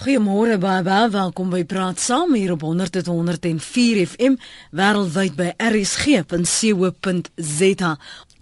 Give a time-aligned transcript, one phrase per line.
[0.00, 4.38] Goeiemôre baie baie welkom by Praat Saam hier op 100.104 FM
[4.72, 6.30] wêreldwyd by rsg.co.za.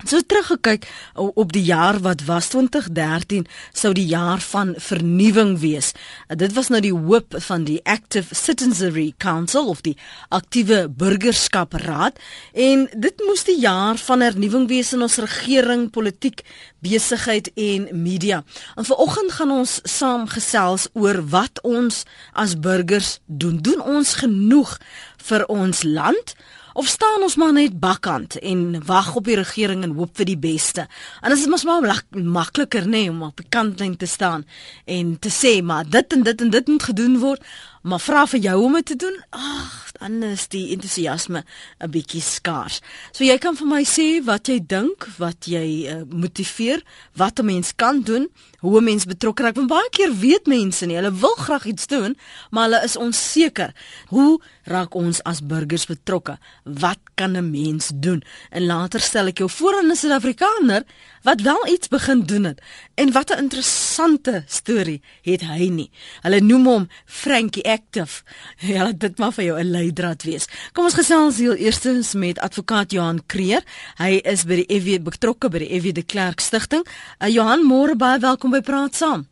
[0.07, 0.85] So teruggekyk
[1.19, 5.91] op die jaar wat was 2013 sou die jaar van vernuwing wees.
[6.31, 9.97] Dit was nou die hoop van die Active Citizenry Council of die
[10.29, 12.21] aktiewe burgerskap raad
[12.55, 16.45] en dit moes die jaar van hernuwing wees in ons regering, politiek,
[16.79, 18.45] besigheid en media.
[18.79, 22.05] En vanoggend gaan ons saam gesels oor wat ons
[22.39, 23.59] as burgers doen.
[23.59, 24.79] Doen ons genoeg
[25.27, 26.39] vir ons land?
[26.79, 30.39] Of staan ons maar net bakkant en wag op die regering en hoop vir die
[30.39, 30.85] beste.
[31.21, 34.45] En dit is mos maar makliker nê nee, om op die kantlyn te staan
[34.87, 37.43] en te sê maar dit en dit en dit moet gedoen word,
[37.83, 39.17] maar vra vir jou om dit te doen.
[39.31, 41.45] Ag, dan is die entoesiasme
[41.81, 42.81] 'n bietjie skaars.
[43.13, 46.83] So jy kan vir my sê wat jy dink, wat jy uh, motiveer,
[47.15, 48.29] wat 'n mens kan doen,
[48.59, 49.57] hoe 'n mens betrokke raak.
[49.57, 52.17] Want baie keer weet mense nie, hulle wil graag iets doen,
[52.51, 53.75] maar hulle is onseker.
[54.09, 56.39] Hoe raak ons as burgers betrokke?
[56.65, 58.23] Wat kan 'n mens doen?
[58.51, 60.85] En later stel ek jou voor aan 'n Suid-Afrikaner
[61.23, 62.63] wat wel iets begin doen het.
[62.95, 65.91] En wat 'n interessante storie het hy nie.
[66.21, 68.23] Hulle noem hom Frankie Active.
[68.75, 70.49] Ja, dit mag vir jou 'n leidraad wees.
[70.73, 73.63] Kom ons gesels heel eerstens met advokaat Johan Kreer.
[73.97, 76.85] Hy is by die FW betrokke by die FW de Klerk Stichting.
[77.21, 79.27] Uh, Johan, môre baie welkom by Praat Saam.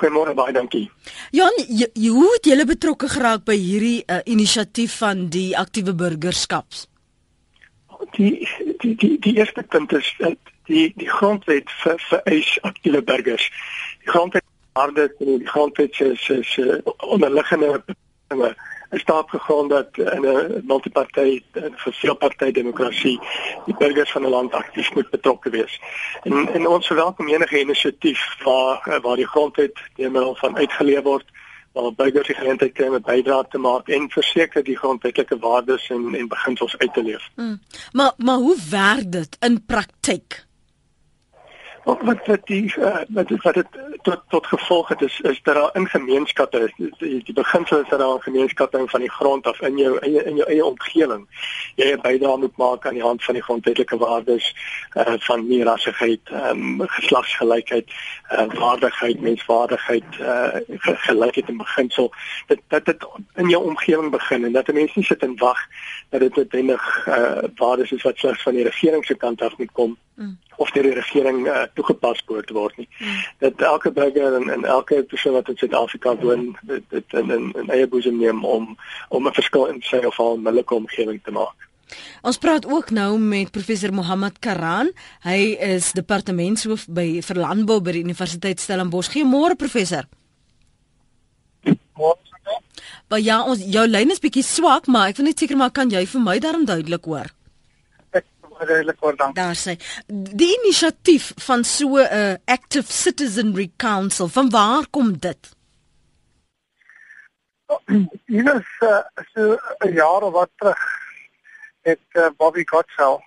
[0.00, 0.90] Goeiemôre baie dankie.
[1.30, 1.56] Johan,
[1.94, 6.86] hoe het julle betrokke geraak by hierdie uh, inisiatief van die aktiewe burgerskaps?
[8.16, 8.48] Die
[8.80, 10.38] die die die eerste punt is dat
[10.70, 13.50] die die grondwet vir vereis aktiewe burgers.
[14.00, 14.44] Die grondwet
[14.80, 16.82] harde die grondwet se se
[17.14, 17.82] onderliggende
[18.28, 18.54] dinge
[18.90, 23.20] is daar gegaan dat in 'n multipartyt en veelpartyt demokrasie
[23.66, 25.80] die burgers van 'n land aktief moet betrokke wees.
[26.22, 31.24] En en ons verwelkom enige inisiatief waar waar die grondwet deur middel van uitgeleef word
[31.72, 35.90] waar burgers die geleentheid kry om 'n bydrae te maak en verseker die grondwetlike waardes
[35.90, 37.28] en en beginsels uit te leef.
[37.34, 37.60] Mm.
[37.92, 40.48] Maar maar hoe werk dit in praktyk?
[41.84, 43.66] Wat wat wat die uh, wat wat dit
[44.02, 47.98] tot tot gevolg het is is dat daar in gemeenskappe die, die beginsel is dat
[47.98, 51.26] daar 'n gemeenskappe van die grond af in jou in jou, in jou eie omgewing.
[51.74, 54.54] Jy 'n bydrae moet maak aan die hand van die grondwetlike waardes
[54.94, 57.88] uh, van nie rassigheid um, geslagsgelykheid
[58.32, 60.48] uh, waardigheid menswaardigheid uh,
[61.06, 62.12] gelykheid en beginsel.
[62.46, 65.58] Dit dat dit in jou omgewing begin en dat mense nie sit en wag
[66.08, 69.72] dat dit noodwendig uh, waardes is wat slegs van die regering se kant af moet
[69.72, 69.96] kom.
[70.14, 72.88] Mm of deur die regering uh, toegepas moet word nie.
[72.98, 73.22] Hmm.
[73.44, 77.50] Dat elke burger en, en elke persoon wat in Suid-Afrika woon, dit, dit in in,
[77.62, 78.76] in eie boesem neem om
[79.08, 81.68] om 'n verskil in sy of haar onmiddellike omgewing te maak.
[82.22, 84.92] Ons praat ook nou met professor Mohammed Karan.
[85.26, 89.10] Hy is departementshoof by vir landbou by die Universiteit Stellenbosch.
[89.10, 90.06] Goeiemôre professor.
[91.96, 92.30] Môre.
[93.10, 95.90] Maar ja, ons jou lyn is bietjie swak, maar ek wil net seker maak kan
[95.90, 97.32] jy vir my daarom duidelik hoor?
[98.66, 99.32] Duidelik word dan.
[99.32, 99.76] Daar sê
[100.06, 105.56] die inisiatief van so 'n uh, active citizenry council, van waar kom dit?
[108.32, 108.98] Hier is uh,
[109.34, 110.82] so 'n jaar wat terug
[111.82, 113.20] het uh, Bobby Gottschall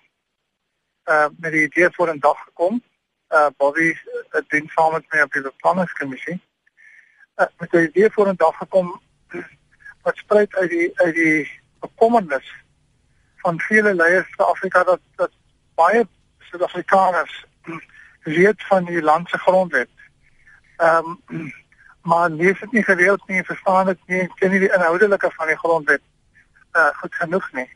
[1.05, 2.83] uh met die idee voor 'n dag gekom.
[3.29, 3.97] Uh Bobby
[4.29, 6.41] het dien saam met my op die beplanningskommissie.
[7.35, 9.01] Uh met die idee voor 'n dag gekom
[10.03, 12.62] wat spruit uit die uit die bekommernis
[13.43, 15.31] van vele leiers in Afrika dat dat
[15.75, 16.07] baie
[16.39, 17.45] Suid-Afrikaners
[18.37, 19.89] weet van die land se grondwet.
[20.77, 21.51] Ehm um,
[22.09, 25.57] maar lees dit nie gereeld nie, verstaan dit nie, ken nie die inhoudelike van die
[25.57, 26.01] grondwet
[26.79, 27.69] uh goed genoeg nie.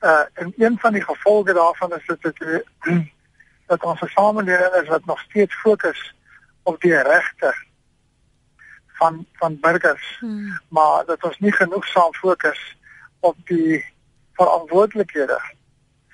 [0.00, 2.64] Uh en een van die gevolge daarvan is dit dat
[3.70, 6.14] dat ons samelewing is wat nog steeds fokus
[6.62, 7.54] op die regte
[9.00, 10.60] van van burgers, hmm.
[10.68, 12.76] maar dat ons nie genoeg saam fokus
[13.20, 13.84] op die
[14.40, 15.38] verantwoordelikhede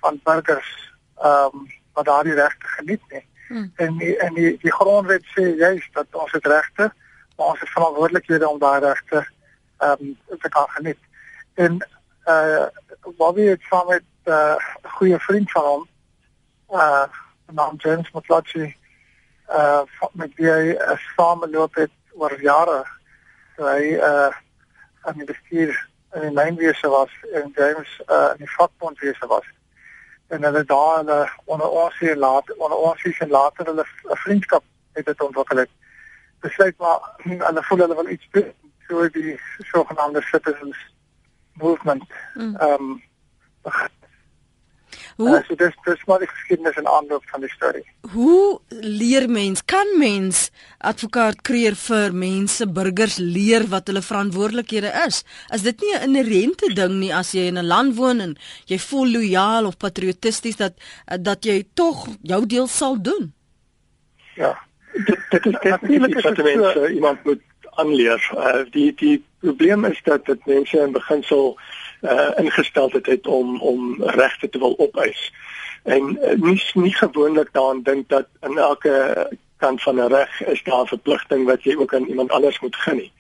[0.03, 0.71] van burgers
[1.17, 1.67] ehm um,
[1.97, 3.25] wat daardie regte geniet nie.
[3.49, 3.73] Hmm.
[3.77, 6.93] En die, en die die grondwet sê juist dat ons het regte,
[7.37, 9.27] maar ons het verantwoordelikhede om daardie regte
[9.79, 10.99] ehm um, te kan geniet.
[11.55, 11.79] En
[12.25, 15.89] eh uh, Bobby het saam met eh, 'n uh, goeie vriend van hom
[16.69, 17.05] eh uh,
[17.53, 18.75] naam James McClatchy
[19.47, 22.85] eh uh, met wie hy 'n sameloop het oor jare.
[23.57, 24.35] So hy eh uh,
[25.01, 29.47] aan die bestuur in die mynwese was en James uh, in die vakbondwese was.
[30.29, 34.17] En hulle daar hulle onder ons hier laat onder ons hier en later hulle 'n
[34.25, 35.71] vriendskap het dit ontwikkel het.
[36.41, 38.53] Besluit maar hulle voel hulle wil iets doen
[38.89, 40.79] so die sogenaamde citizens
[41.53, 42.05] movement.
[42.35, 42.57] Mm.
[42.57, 43.03] Ehm um,
[45.17, 47.85] Hoe uh, so dis dis maar die geskiedenis en aanloop van die storie.
[48.13, 55.23] Hoe leer mens kan mens advokaat kreer vir mense burgers leer wat hulle verantwoordelikhede is?
[55.57, 58.37] Is dit nie 'n inherente ding nie as jy in 'n land woon en
[58.67, 60.75] jy voel lojaal of patriotisties dat
[61.21, 63.33] dat jy tog jou deel sal doen?
[64.37, 64.53] Ja.
[64.93, 67.43] Dit dit is natuurlik dat mense iemand moet
[67.77, 68.21] aanleer.
[68.35, 71.59] Uh, die die probleem is dat dit mense in beginsel
[72.01, 75.33] uh, ingestel het om om regte te wil opeis.
[75.83, 80.63] En uh, nie nie gewoonlik daaraan dink dat in elke kant van 'n reg is
[80.63, 83.13] daar 'n verpligting wat jy ook aan iemand anders moet gee nie.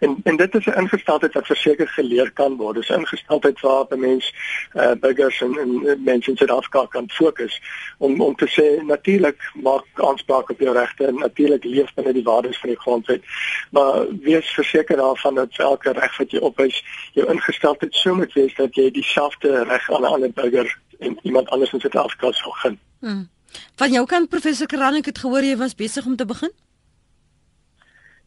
[0.00, 2.76] En en dit is 'n ingesteldheid wat verseker geleer kan word.
[2.76, 4.34] Dis 'n ingesteldheid waar 'n mens
[4.72, 7.62] eh uh, burgers en, en mense in Suid-Afrika kan fokus
[7.98, 12.22] om om te sê natuurlik maak aanspraak op jou regte en natuurlik leef binne die
[12.22, 13.22] waardes van die grondwet.
[13.70, 18.54] Maar wees verseker daarvan dat elke reg wat jy opwys, jou ingesteldheid so moet wees
[18.54, 22.78] dat jy dieselfde reg aan 'n ander burger en iemand anders in Suid-Afrika sal gun.
[23.00, 23.28] Hmm.
[23.76, 26.52] Van jou kant professor Karan, ek het gehoor jy was besig om te begin.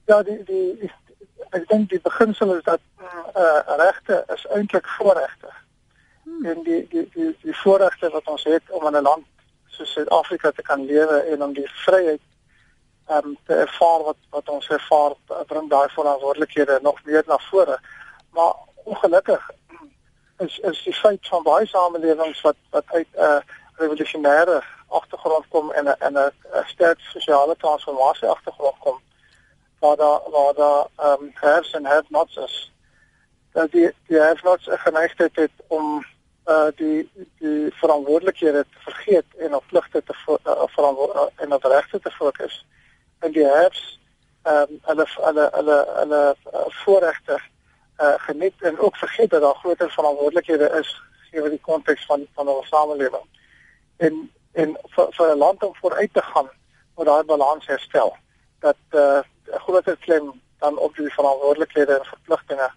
[0.07, 0.91] Ja, die die
[1.51, 5.49] ek dink die beginsel is dat eh uh, regte is eintlik voorregte.
[6.23, 6.45] Hmm.
[6.45, 9.25] En die die die die voorregte wat ons het om in 'n land
[9.67, 12.21] soos Suid-Afrika te kan lewe en om die vryheid
[13.07, 15.13] ehm um, te ervaar wat wat ons ervaar
[15.47, 17.79] bring daai verantwoordelikhede nog meer na vore.
[18.29, 18.53] Maar
[18.83, 19.49] ongelukkig
[20.37, 23.39] is is die feit van baie samelewings wat wat uit 'n uh,
[23.75, 26.31] revolusionêre agtergrond kom en 'n en 'n
[26.65, 29.01] sterk sosiale transformasie agtergrond kom
[29.81, 32.71] waar daar waar daar ehm um, haves en have nots is.
[33.51, 36.05] Dat die die have nots 'n geneigtheid het om
[36.45, 41.63] uh die die verantwoordelikhede te vergeet en op pligte te uh, verantwoord uh, en op
[41.63, 42.65] regte te fokus.
[43.19, 43.99] En die haves
[44.43, 47.39] ehm um, hulle hulle hulle hulle uh, voorregte
[48.01, 51.01] uh geniet en ook vergeet dat daar groter verantwoordelikhede is
[51.31, 53.27] gegee die konteks van van ons samelewing.
[53.97, 56.49] En en vir vir 'n land om vooruit te gaan
[56.95, 58.15] moet daai balans herstel
[58.59, 59.25] dat uh 'n
[59.59, 62.71] groter klem dan op die verantwoordelikhede en verpligtinge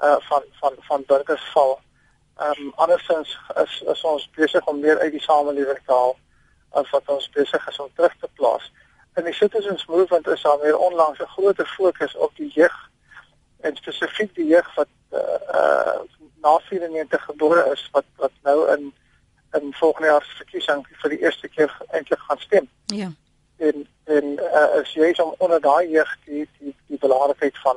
[0.00, 1.80] uh van van van burgers val.
[2.36, 6.16] Ehm um, andersins is is ons besig om meer uit die samelewing te haal
[6.70, 8.72] as wat ons besig is om terug te plaas.
[9.14, 12.76] In die citizens movement is daar weer onlangs 'n groter fokus op die jeug
[13.60, 15.18] en spesifiek die jeug wat uh,
[15.60, 16.00] uh
[16.40, 18.94] na 94 gebore is wat wat nou in
[19.52, 22.68] in volgende jaar se verkiesing vir die eerste keer eintlik gaan stem.
[22.86, 23.10] Ja
[23.58, 27.76] en en uh, is jy om onder daai jeug die die die belangrikheid van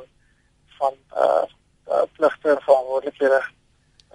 [0.77, 1.43] van uh,
[1.87, 3.41] uh pligte en verantwoordelikhede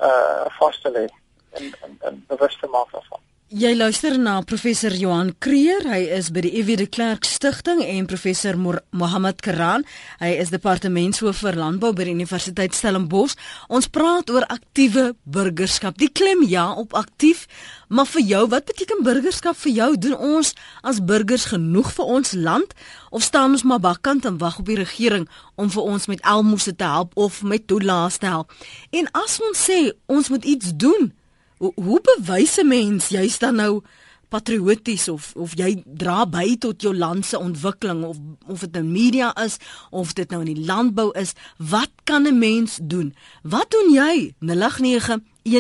[0.01, 1.07] uh vas te lê
[1.51, 3.21] en en, en bewus te maak daarvan.
[3.47, 8.09] Jy luister na professor Johan Kreer, hy is by die EW de Klerk Stichting en
[8.11, 9.85] professor Mohammed Karan,
[10.19, 13.37] hy is departementshoof vir landbou by die Universiteit Stellenbosch.
[13.71, 15.95] Ons praat oor aktiewe burgerskap.
[15.95, 17.45] Die klem ja op aktief,
[17.87, 19.89] maar vir jou, wat beteken burgerskap vir jou?
[20.09, 20.51] Doen ons
[20.83, 22.75] as burgers genoeg vir ons land
[23.15, 26.75] of staan ons maar bakkant en wag op die regering om vir ons met almoses
[26.75, 28.51] te help of met toelaas te help?
[28.91, 31.13] En as ons sê ons moet iets doen,
[31.59, 33.83] Hoe, hoe bewys 'n mens jy's dan nou
[34.29, 38.17] patrioties of of jy dra by tot jou land se ontwikkeling of
[38.47, 39.57] of dit nou media is
[39.91, 43.15] of dit nou in die landbou is, wat kan 'n mens doen?
[43.43, 44.35] Wat doen jy?
[44.41, 45.53] 089 1104553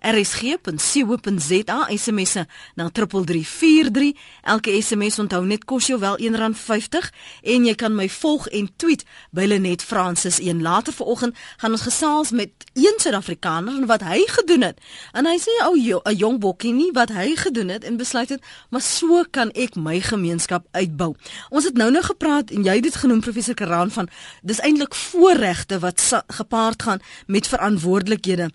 [0.00, 4.12] rsg.co.za smsse na 3343
[4.42, 7.10] elke sms onthou net kos jou wel R1.50
[7.54, 10.40] en jy kan my volg en tweet by Lenet Francis.
[10.40, 14.80] Een later vanoggend gaan ons gesels met een Suid-Afrikaner en wat hy gedoen het.
[15.12, 18.42] En hy sê ou 'n jong bokkie nie wat hy gedoen het en besluit het
[18.70, 21.14] maar so kan ek my gemeenskap uitbou.
[21.50, 24.08] Ons het nou nou gepraat en jy het dit genoem professor Karan van
[24.42, 28.50] dis eintlik voorregte wat gepaard gaan met verantwoordelikhede.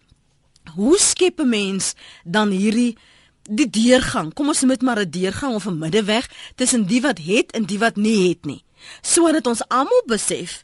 [0.75, 2.97] Hoe skep 'n mens dan hierdie
[3.43, 4.33] die deurgang?
[4.33, 7.79] Kom ons moet maar 'n deurgang of 'n middeweg tussen die wat het en die
[7.79, 8.63] wat nie het nie.
[9.01, 10.63] Sodat ons almal besef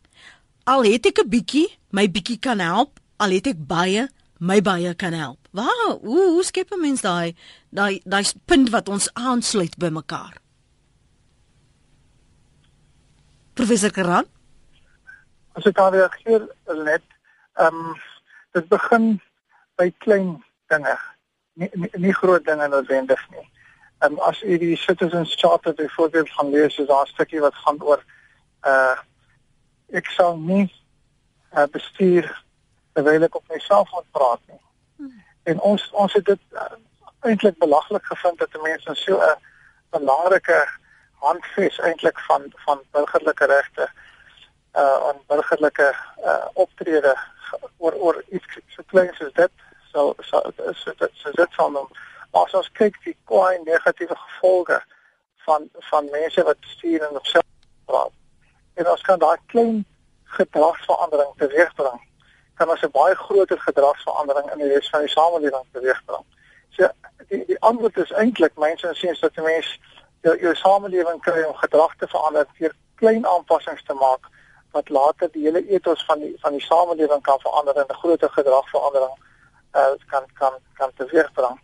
[0.63, 4.93] al het ek 'n bietjie, my bietjie kan help, al het ek baie, my baie
[4.95, 5.39] kan help.
[5.51, 7.35] Waar hoe, hoe skep 'n mens daai
[7.69, 10.37] daai daai punt wat ons aansluit by mekaar?
[13.53, 14.25] Professor Karan
[15.55, 16.47] As ek daar reageer
[16.83, 17.03] net
[17.55, 17.95] Ehm um,
[18.51, 19.21] dit begin
[19.75, 20.97] by klein dinge.
[21.53, 23.49] Nie nie, nie groot dinge noodwendig nie.
[23.99, 27.55] Ehm um, as u die Citizens Charter byvoorbeeld gaan lees, is daar 'n stukkie wat
[27.55, 28.03] gaan oor
[28.67, 28.97] uh
[29.91, 30.73] ek sal nie
[31.53, 32.43] uh, bestuur
[32.93, 34.61] terwyl ek op myself moet praat nie.
[34.97, 35.23] Hmm.
[35.43, 36.71] En ons ons het dit uh,
[37.19, 39.37] eintlik belaglik gevind dat mense so 'n
[39.89, 40.59] belangrike
[41.13, 43.89] handves eintlik van van burgerlike regte
[44.75, 47.15] uh aan burgerlike uh optrede
[47.77, 49.51] oor oor iets so klein soos dit
[49.91, 51.87] sal sal is dit so dit van hom.
[52.31, 54.81] Maar as ons kyk die kwai negatiewe gevolge
[55.45, 57.49] van van mense wat stuur en op self
[57.85, 58.13] praat.
[58.73, 59.85] En ons kan daai klein
[60.37, 61.99] gedragsverandering teweegbring.
[62.59, 66.25] Kan ons 'n baie groter gedragsverandering in die res van die samelewing teweegbring.
[66.69, 66.89] So
[67.27, 69.79] die die antwoord is eintlik mense sê dat 'n mens
[70.21, 74.23] jou jou samelewing kry om gedrag te verander deur klein aanpassings te maak
[74.75, 78.29] wat later die hele ethos van die van die samelewing kan verander en 'n groter
[78.29, 79.15] gedragsverandering
[79.79, 81.57] uh kan kan kan teweegbring.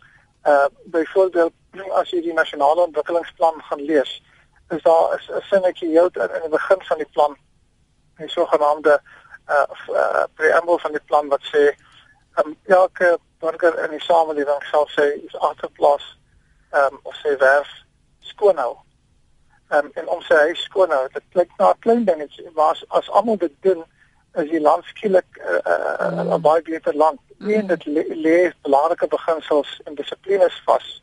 [0.44, 1.52] Uh byvoorbeeld
[2.00, 4.22] as jy die nasionale ontwikkelingsplan gaan lees,
[4.68, 7.36] is daar is 'n sinnetjie heel in die begin van die plan,
[8.18, 9.00] 'n sogenaamde
[9.48, 11.74] uh, uh preambel van die plan wat sê
[12.40, 16.18] um, elke burger in die samelewing sal sê is agterplaas
[16.70, 17.70] um of sê werf
[18.18, 18.76] skoon hou
[19.72, 21.08] um, en om sy huis skoon hou.
[21.12, 23.84] Dit klink na 'n klein dingetjie, maar as, as almal dit doen,
[24.34, 26.40] is die land skielik 'n uh, uh, uh, mm.
[26.40, 27.20] baie beter land.
[27.38, 27.50] Mm.
[27.50, 27.84] En dit
[28.26, 31.02] lê belangrike beginsels en dissiplines vas.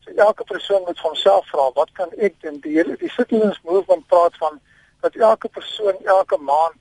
[0.00, 2.60] So elke persoon moet vir homself vra, wat kan ek doen?
[2.60, 4.60] Die hele die citizens movement praat van
[5.00, 6.78] dat elke persoon elke maand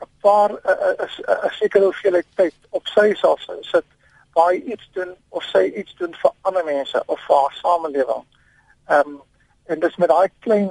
[0.00, 3.84] 'n paar 'n sekere hoeveelheid tyd op sy self sit
[4.32, 8.24] waar hy iets doen of sy iets doen vir ander mense of vir haar samelewing.
[8.86, 9.22] Ehm um,
[9.68, 10.70] en dis met daai klein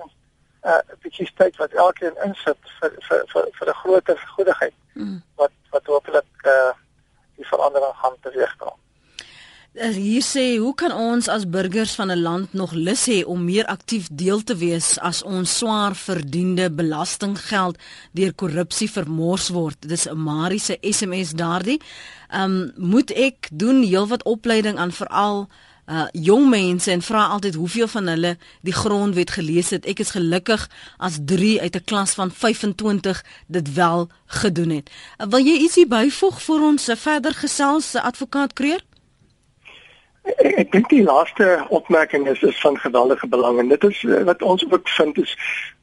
[0.68, 5.22] uh bietjie tyd wat elkeen insit vir vir vir vir 'n groter goedigheid mm.
[5.42, 6.74] wat wat hopelik uh
[7.38, 8.78] die verandering gaan teweegbring.
[9.78, 13.66] Hier sê hoe kan ons as burgers van 'n land nog lus hê om meer
[13.66, 17.78] aktief deel te wees as ons swaar verdiende belastinggeld
[18.12, 19.78] deur korrupsie vermors word?
[19.90, 21.82] Dis 'n Marie se SMS daardie.
[22.30, 25.48] Ehm um, moet ek doen heelwat opleiding aan veral
[25.88, 29.86] uh jong mense en vra altyd hoeveel van hulle die grondwet gelees het.
[29.88, 30.68] Ek is gelukkig
[30.98, 34.92] as 3 uit 'n klas van 25 dit wel gedoen het.
[35.18, 38.84] Uh, wil jy ietsie byvoeg vir ons uh, verder gesels se advokaat Kreer?
[40.24, 44.24] Ek, ek dink die laaste opmerking is is van geweldige belang en dit is uh,
[44.24, 45.36] wat ons ook vind is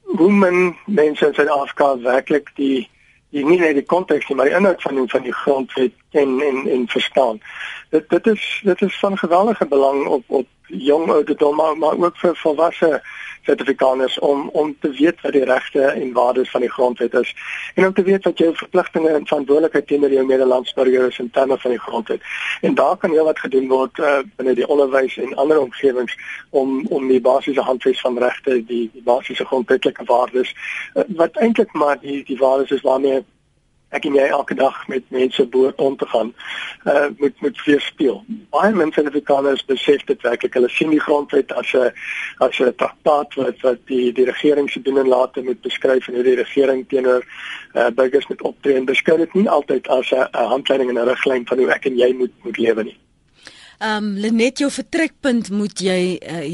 [0.05, 2.89] hoe men mense in Suid-Afrika werklik die
[3.35, 6.41] die nie net die konteks nie, maar die inhoud van die, van die grondwet en
[6.49, 7.41] en en verstaan.
[7.91, 12.17] Dit dit is dit is van geweldige belang op op jong ouderdom maar, maar ook
[12.17, 13.03] vir volwasse
[13.45, 17.35] sertifikaners om om te weet wat die regte en waardes van die grondwet is
[17.75, 21.71] en om te weet wat jou verpligtinge en verantwoordelikheid teenoor jou medelandsburgers in terme van
[21.71, 22.21] die grondwet.
[22.61, 26.17] En daar kan heel wat gedoen word uh, binne die onderwys en ander omgewings
[26.51, 30.55] om om die basiese handves van regte, die, die basiese grondwetlike waardes
[30.95, 33.25] uh, wat eintlik maar die die waardes is waarmee
[33.95, 36.33] ek en jy elke dag met mense boord om te gaan
[36.85, 38.23] uh moet moet weer speel.
[38.55, 40.55] Baie mense in Afrikaans besef dit werklik.
[40.55, 41.93] Hulle sien die grondwet as 'n
[42.39, 46.15] as 'n traktaat wat wat die die regering se doen en late moet beskryf en
[46.15, 47.25] hoe die regering teenoor
[47.75, 51.47] uh burgers moet optree en beskou dit nie altyd as 'n handleiding en 'n riglyn
[51.47, 52.99] van hoe ek en jy moet moet lewe nie.
[53.79, 56.45] Ehm um, Lenet jou vertrekpunt moet jy uh,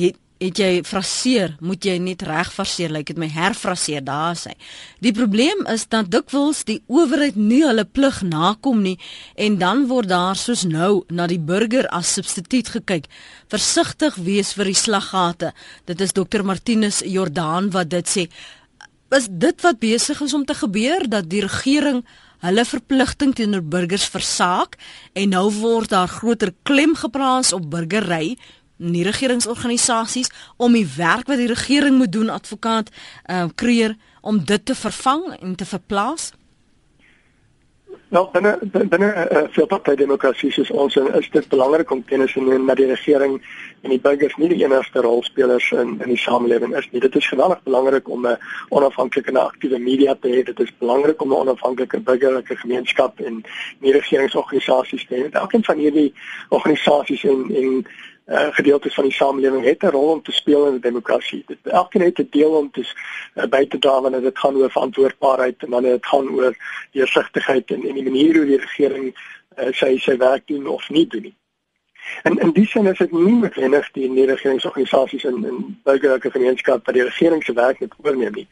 [0.40, 4.54] het jy fraseer, moet jy net reg fraseer, lyk like dit my herfraseer daar sê.
[5.04, 8.96] Die probleem is dat dikwels die owerheid nie hulle plig nakom nie
[9.36, 13.10] en dan word daar soos nou na die burger as substituut gekyk.
[13.52, 15.52] Versigtig wees vir die slaggate.
[15.84, 18.26] Dit is Dr Martinus Jordaan wat dit sê.
[19.12, 22.00] Is dit wat besig is om te gebeur dat die regering
[22.40, 24.78] hulle verpligting teenoor burgers versaak
[25.12, 28.38] en nou word daar groter klem geplaas op burgery
[28.80, 34.64] nie regeringsorganisasies om die werk wat die regering moet doen advokaat uh, kreer om dit
[34.64, 36.32] te vervang en te verplaas?
[38.10, 38.58] Nou, binne
[38.90, 42.76] binne 'n uh, veelpartytjie demokrasie soos ons is dit belangrik om kennis te neem dat
[42.76, 43.36] die regering
[43.82, 47.00] en die burgers nie die enigste rolspelers in in die samelewing is nie.
[47.00, 48.36] Dit is geweldig belangrik om 'n
[48.68, 50.42] onafhanklike en aktiewe media te hê.
[50.42, 53.44] Dit is belangrik om 'n onafhanklike burgerlike gemeenskap en
[53.78, 55.30] nie regeringsorganisasies te hê.
[55.30, 56.12] Elkeen van hierdie
[56.48, 57.86] organisasies en en
[58.30, 61.42] uh, gedeeltes van die samelewing het 'n rol om te speel in 'n demokrasie.
[61.46, 62.94] Dit elkeen het 'n deel om te
[63.34, 66.56] uh, by te dra wanneer dit gaan oor verantwoordbaarheid en wanneer dit gaan oor
[66.92, 69.14] deursigtigheid en en die manier hoe die regering
[69.58, 71.34] uh, sy sy werk doen of nie doen nie.
[72.22, 76.94] En in die sin is dit nie noodwendig die regeringsorganisasies en en burgerlike gemeenskap wat
[76.94, 78.48] die regering se werk net oorneem nie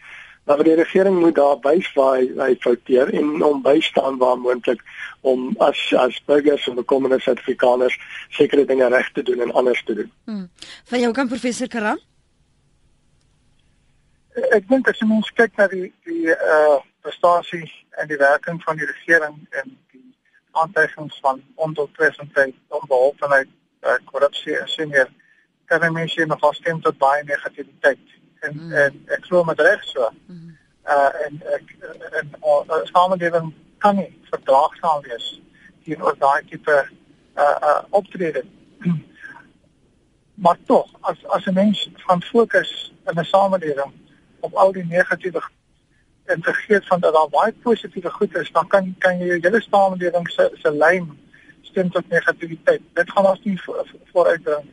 [0.56, 4.80] maar die regering moet daar bys waar hy, hy fouteer en hom bystaan waar moontlik
[5.20, 7.98] om as as burgers en bekommerde sertifikaners
[8.38, 10.12] sekere dinge reg te doen en anders te doen.
[10.24, 10.46] Hmm.
[10.84, 12.00] Van jou kan professor Karam?
[14.54, 17.66] Ek dink as ons kyk na die die uh prestasie
[18.00, 20.04] en die werking van die regering en die
[20.60, 23.48] aantuigings van ondoeltreffendheid, onbeholpenheid,
[23.86, 25.08] uh, korrupsie en so meer,
[25.68, 28.72] kan mense nog afstem tot baie negativiteit en mm.
[28.72, 30.10] en ek glo met reg so.
[30.26, 30.56] Mm.
[30.88, 31.74] Uh en ek
[32.20, 35.26] en ons samelewing kan nie verdraagsaam wees
[35.84, 36.78] teenoor daai tipe
[37.36, 38.44] uh uh optrede.
[40.44, 43.92] maar tog as as 'n mens gaan fokus in 'n samelewing
[44.40, 45.42] op al die negatiewe
[46.24, 49.60] en vergeet van dat daar baie positiewe goed is, dan kan kan jy jou hele
[49.60, 51.18] samelewing se se lyn
[51.62, 52.82] steun tot negativiteit.
[52.92, 53.60] Dit gaan ons nie
[54.12, 54.66] vooruitbring.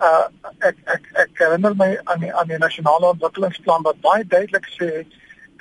[0.00, 0.26] Uh
[0.58, 5.06] ek ek ek herinner my aan die aan die nasionale ontwikkelingsplan wat baie duidelik sê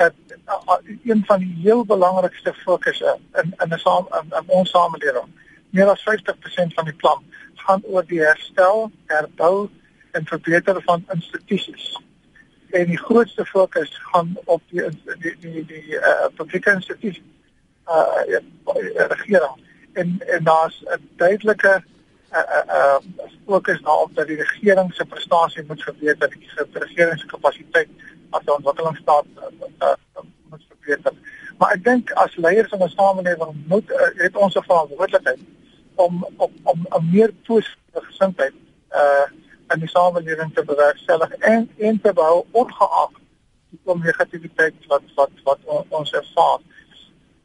[0.02, 0.14] dat
[0.48, 5.30] uh, een van die heel belangrikste fokusse in in 'n saam in, in ons samelewing
[5.70, 7.24] meer as 50% van die plan
[7.66, 9.70] gaan oor die herstel, herbou
[10.12, 12.02] en verbeter van instituties.
[12.70, 14.84] En die grootste fokus gaan op die
[15.22, 17.22] die die die uh, publieke instituties
[17.88, 18.42] uh ja,
[19.14, 19.58] regering.
[19.94, 21.84] En en daar's 'n duidelike
[22.40, 22.98] uh uh
[23.46, 27.90] fokus daarop dat die regering se prestasie moet verbeter, die regering se kapasiteit
[28.30, 31.14] as 'n ontwikkelingsstaat uh, uh, moet verbeter.
[31.58, 35.40] Maar ek dink as leiers van 'n samelewing moet uh, het ons 'n verantwoordelikheid
[35.96, 38.54] om om om 'n meer positiewe gesindheid
[38.92, 39.26] uh
[39.74, 43.12] in die samelewing te bewerkstellig en en te bou ongeag
[43.70, 45.60] die negativiteit wat wat wat
[45.90, 46.60] ons ervaar.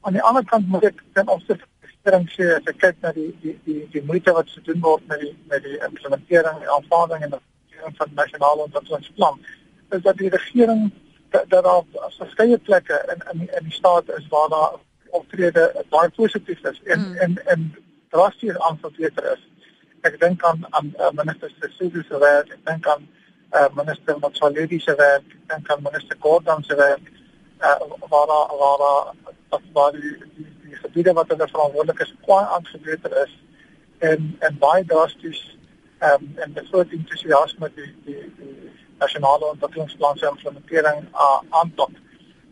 [0.00, 1.64] Aan die ander kant moet ek ten opsigte
[2.10, 5.06] van sê as ek kyk na die die die die moeite wat se doen word
[5.12, 9.40] met die met die implementering en aanvaarding en die van nasionale ontwikkelingsplan
[9.96, 10.90] is dat die regering
[11.30, 11.82] dat daar
[12.18, 14.78] verskeie plekke in in in die staat is waar daar
[15.10, 17.16] optrede baie positief is en mm.
[17.16, 17.74] en en
[18.08, 19.44] drasties aanverbeter is.
[20.00, 23.06] Ek dink aan aan uh, minister Sesulu se werk, ek dink aan
[23.52, 27.10] uh, minister Motsoaledi se werk, ek dink aan minister Gordon se werk,
[27.60, 27.76] uh,
[28.12, 28.84] waar waar
[29.48, 30.48] wat waar die, die
[30.82, 33.36] gebiede wat hulle verantwoordelik is, kwai aanverbeter is
[33.98, 35.40] en en baie drasties
[35.98, 41.90] ehm um, en groot entoesiasme die die, die nasionale ontwikkelingsplan se implementering uh, aanpak.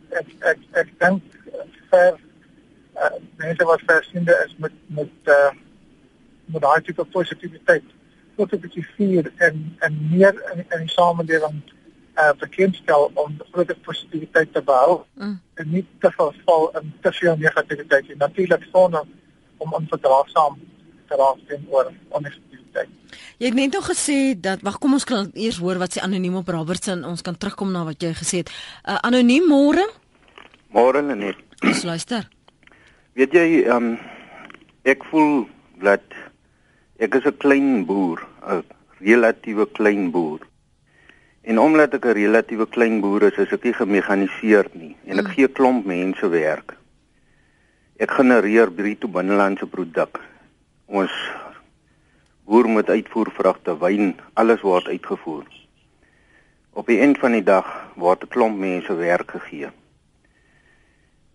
[0.09, 1.23] Ek ek ek dink
[1.91, 2.19] vir
[2.97, 5.53] uh, mense wat versiende is met met uh
[6.47, 7.87] met daai tipe positiwiteit
[8.35, 11.61] tot 'n bietjie vier en en meer in in die samelewing
[12.17, 15.39] uh bekendstel om groter positiwiteit te behou mm.
[15.53, 18.17] en nie te verval in te veel negativiteit nie.
[18.17, 19.03] Natuurlik sonder
[19.57, 20.59] om onverdraagsaam
[21.07, 22.47] te raak teenoor onnegatiewe
[23.37, 26.39] Jy het net nog gesê dat wag kom ons kan eers hoor wat sê anoniem
[26.39, 28.49] op Robertson ons kan terugkom na wat jy gesê het.
[28.81, 29.85] Uh, anoniem môre?
[30.73, 31.37] Môre net.
[31.61, 32.25] Ons luister.
[33.17, 33.99] Weet jy, ehm um,
[34.87, 35.45] ek voel
[35.83, 36.03] dat
[36.97, 38.63] ek is 'n klein boer, 'n
[38.99, 40.41] relatiewe klein boer.
[41.47, 45.27] En omdat ek 'n relatiewe klein boer is, is ek nie gemekaniseerd nie en ek
[45.27, 45.33] mm.
[45.35, 46.75] gee klomp mense werk.
[47.97, 50.19] Ek genereer bruto binnelandse produk.
[50.85, 51.11] Ons
[52.45, 55.45] boer moet uitvoer vragte, wyn, alles word uitgevoer.
[56.73, 59.71] Op die einde van die dag word 'n klomp mense werk gegee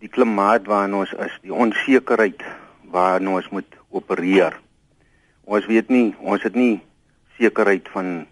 [0.03, 2.41] die klimaat waarin ons is, die onsekerheid
[2.91, 4.57] waarin ons moet opereer.
[5.47, 6.81] Ons weet nie, ons het nie
[7.39, 8.25] sekerheid van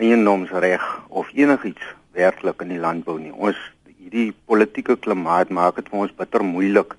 [0.00, 3.32] eiendomsreg of enigiets werklik in die landbou nie.
[3.32, 3.58] Ons
[3.98, 6.96] hierdie politieke klimaat maak dit vir ons bitter moeilik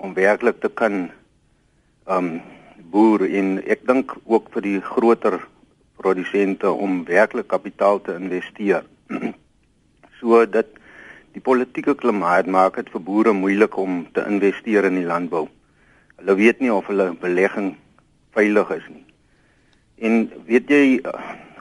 [0.00, 1.10] om werklik te kan
[2.10, 2.38] um
[2.90, 5.36] boer en ek dink ook vir die groter
[6.00, 8.86] produsente om werklik kapitaal te investeer.
[10.20, 10.78] so dit
[11.30, 15.44] Die politieke klimaat maak dit vir boere moeilik om te investeer in die landbou.
[16.18, 17.76] Hulle weet nie of hulle belegging
[18.34, 19.04] veilig is nie.
[20.02, 20.16] En
[20.48, 20.82] weet jy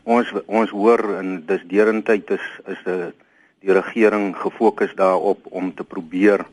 [0.10, 3.12] ons ons hoor in dis derentyd is is die
[3.60, 6.46] die regering gefokus daarop om te probeer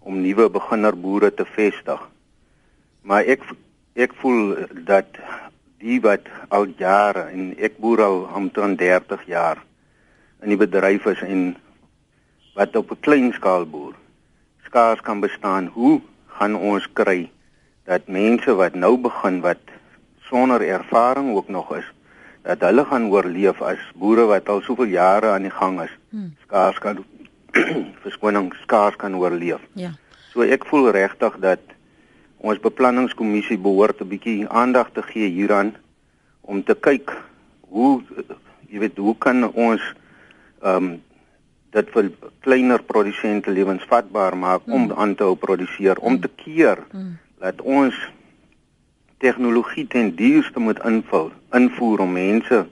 [0.00, 2.00] om nuwe beginnerboere te vestig.
[3.06, 3.44] Maar ek
[3.94, 4.56] ek voel
[4.88, 5.20] dat
[5.78, 9.62] die wat al jare en ek boer al omtrent 30 jaar
[10.42, 11.54] in die bedryf is en
[12.58, 13.94] wat op 'n klein skaal boer
[14.66, 15.70] skaars kan bestaan.
[15.78, 17.30] Hoe gaan ons kry
[17.84, 19.62] dat mense wat nou begin wat
[20.28, 21.86] sonder ervaring ook nog is,
[22.42, 25.94] dat hulle gaan oorleef as boere wat al soveel jare aan die gang is.
[26.10, 26.34] Hmm.
[26.46, 27.04] Skaars kan
[28.04, 29.64] verskoning skaars kan oorleef.
[29.72, 29.90] Ja.
[30.32, 31.60] So ek voel regtig dat
[32.38, 35.74] ons beplanningskommissie behoort 'n bietjie aandag te gee hieraan
[36.40, 37.10] om te kyk
[37.68, 38.02] hoe
[38.68, 39.82] jy weet hoe kan ons
[40.62, 41.02] ehm um,
[41.70, 42.06] dit vir
[42.40, 44.74] kleiner produsente lewensvatbaar maak mm.
[44.74, 46.20] om aan te hou produseer om mm.
[46.20, 47.10] te keer mm.
[47.44, 47.94] dat ons
[49.18, 52.66] tegnologie ten duurste moet invul invoer om mense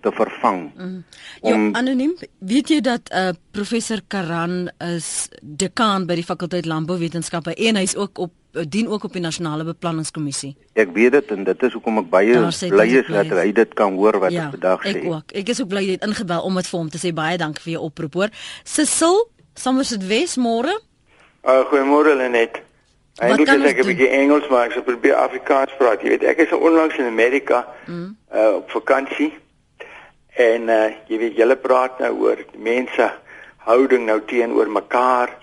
[0.00, 0.70] te vervang.
[0.76, 1.04] Mm.
[1.42, 7.54] Ja, om anoniem, weet jy dat uh, professor Karan is dekaan by die fakulteit landbouwetenskappe
[7.54, 10.56] en hy's ook op dien ook op die nasionale beplanningskommissie.
[10.72, 12.38] Ek weet dit en dit is hoekom ek baie
[12.72, 14.94] bly is dat hy dit kan hoor wat ja, ek vandag sê.
[14.96, 15.36] Ek ook.
[15.42, 17.62] Ek is ook bly jy het ingebel om dit vir hom te sê baie dankie
[17.68, 18.34] vir jou oproep hoor.
[18.64, 19.22] Sisil,
[19.54, 20.74] Somerset Wes môre.
[21.46, 22.62] Uh goeiemôre Lenet.
[23.20, 26.00] Eintlik is ek 'n bietjie Engels, maar ek sal probeer Afrikaans praat.
[26.00, 28.16] Jy weet, ek is onlangs in Amerika mm.
[28.32, 29.34] uh op vakansie.
[30.40, 33.10] En uh jy weet, julle praat nou oor mense
[33.68, 35.36] houding nou teenoor mekaar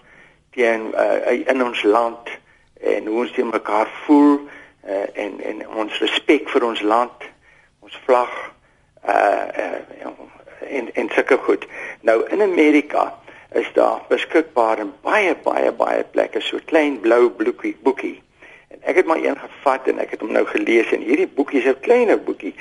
[0.58, 2.34] teen uh in ons land
[2.82, 4.40] en hoe ons teenoor mekaar voel
[4.88, 7.30] uh en en ons respek vir ons land,
[7.86, 8.34] ons vlag
[9.06, 10.10] uh uh
[10.68, 11.70] en en sulke goed.
[12.02, 13.14] Nou in Amerika
[13.54, 18.22] is daar beskikbaar in baie baie baie plekke so klein blou boekie boekie.
[18.68, 21.62] En ek het maar een gevat en ek het hom nou gelees en hierdie boekie
[21.62, 22.56] is 'n kleiner boekie.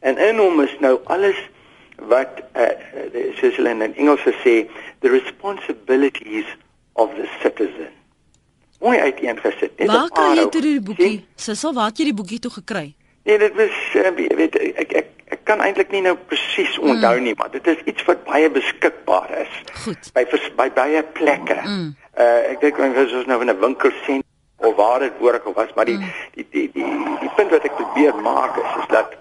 [0.00, 1.38] En in hom is nou alles
[1.96, 2.68] wat uh,
[3.34, 4.66] soos hulle in Engels sê
[5.00, 6.46] the responsibilities
[6.92, 7.90] of the citizen.
[8.80, 9.78] Mooi uiteengesit.
[9.78, 11.24] Net waar kan jy toe die boekie?
[11.34, 12.94] Sissel, waar het jy die boekie toe gekry?
[13.24, 17.24] Nee, dit was uh, weet ek ek ek kan eintlik nie nou presies onthou mm.
[17.24, 19.54] nie, maar dit is iets wat baie beskikbaar is.
[19.84, 20.10] Goed.
[20.16, 20.26] By
[20.58, 21.56] by baie plekke.
[21.64, 21.94] Mm.
[22.20, 24.22] Uh ek dink ons is nou in 'n winkel sien
[24.56, 26.12] of waar dit hoorek of was, maar die, mm.
[26.34, 29.16] die, die die die die punt wat ek probeer maak is is dat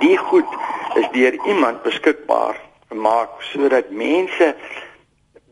[0.00, 0.56] die goed
[0.94, 2.56] is deur iemand beskikbaar
[2.88, 4.54] gemaak sodat mense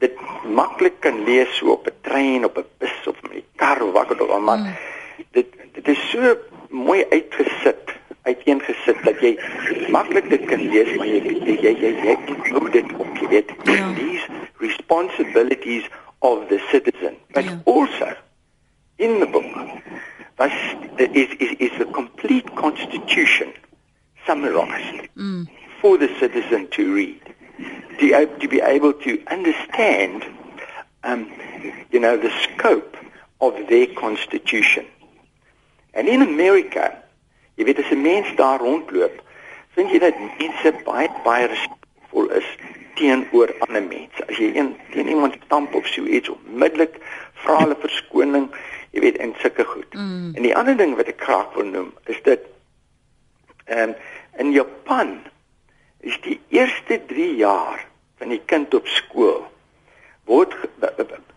[0.03, 0.17] dit
[0.49, 3.93] maklik kan lees so op 'n trein, op 'n bus of met 'n kar of
[3.93, 4.75] wat ook al, maar mm.
[5.31, 6.37] dit dit is so
[6.73, 9.33] mooi uitgesit uiteengesit dat jy
[9.91, 12.17] maklik dit kan lees maar jy jy jy jy,
[12.77, 13.89] dit op jy weet ja.
[13.99, 15.89] these responsibilities
[16.21, 18.13] of the citizen but also
[18.97, 19.51] in the book
[20.39, 20.53] was
[20.99, 23.53] is is is the complete constitution
[24.27, 25.49] summarized mm.
[25.81, 27.21] for the citizen to read
[27.99, 30.25] to, to be able to understand
[31.05, 31.27] um
[31.91, 32.97] you know the scope
[33.41, 34.87] of their constitution
[35.95, 37.03] and in america
[37.55, 39.23] Jy weet as 'n mens daar rondloop,
[39.75, 42.49] vind jy dat mense baie baie respekvol is
[42.95, 44.27] teenoor ander mense.
[44.29, 46.97] As jy een teen iemand stamp of so iets onmiddellik
[47.45, 48.49] vra hulle verskoning,
[48.91, 49.95] jy weet en sulke goed.
[49.95, 50.33] Mm.
[50.35, 52.41] En die ander ding wat ek graag wil noem is dit
[53.65, 53.95] ehm um,
[54.37, 55.21] in Japan
[56.01, 57.87] is die eerste 3 jaar
[58.19, 59.45] van die kind op skool
[60.25, 60.55] word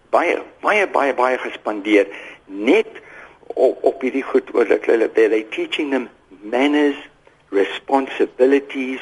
[0.09, 2.07] baie baie baie baie gespandeer
[2.45, 2.87] net
[3.47, 6.10] op op hierdie goed oor dat hulle they teaching them
[6.41, 6.95] manners,
[7.49, 9.01] responsibilities,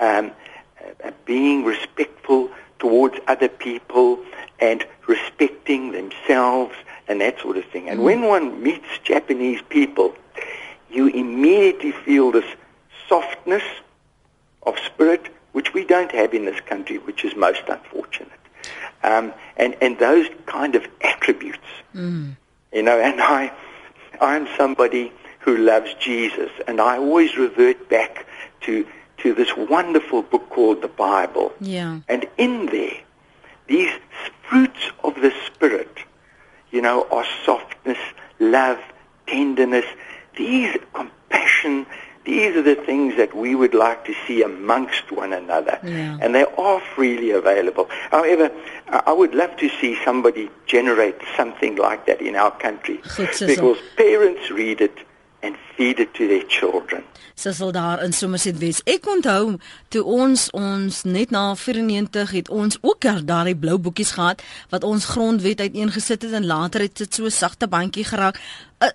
[0.00, 0.30] um
[1.04, 4.18] uh, being respectful towards other people
[4.58, 6.74] and respecting themselves
[7.08, 7.88] and that sort of thing.
[7.88, 8.04] And mm.
[8.04, 10.14] when one meets Japanese people,
[10.90, 12.44] you immediately feel this
[13.08, 13.62] softness
[14.62, 18.30] of spirit which we don't have in this country, which is most unfortunate.
[19.02, 21.58] Um, and, and those kind of attributes.
[21.94, 22.36] Mm.
[22.72, 23.52] You know, and I,
[24.20, 28.26] I'm somebody who loves Jesus, and I always revert back
[28.62, 28.86] to
[29.18, 31.52] to this wonderful book called the Bible.
[31.60, 32.00] Yeah.
[32.08, 32.98] And in there,
[33.68, 33.92] these
[34.48, 35.98] fruits of the Spirit,
[36.72, 37.98] you know, are softness,
[38.40, 38.80] love,
[39.28, 39.84] tenderness,
[40.36, 41.86] these compassion,
[42.24, 45.78] these are the things that we would like to see amongst one another.
[45.82, 46.18] Yeah.
[46.20, 47.88] And they are freely available.
[48.10, 48.50] However,
[48.88, 53.00] I would love to see somebody generate something like that in our country.
[53.56, 54.96] because parents read it
[55.42, 57.02] and feed it to their children.
[57.34, 58.80] Sissel daar in Somerset Wes.
[58.84, 59.56] Ek onthou
[59.88, 65.08] toe ons ons net na 94 het ons ook daardie blou boekies gehad wat ons
[65.14, 68.38] grondwet uiteengesit het en later het dit so sagte bandjie geraak.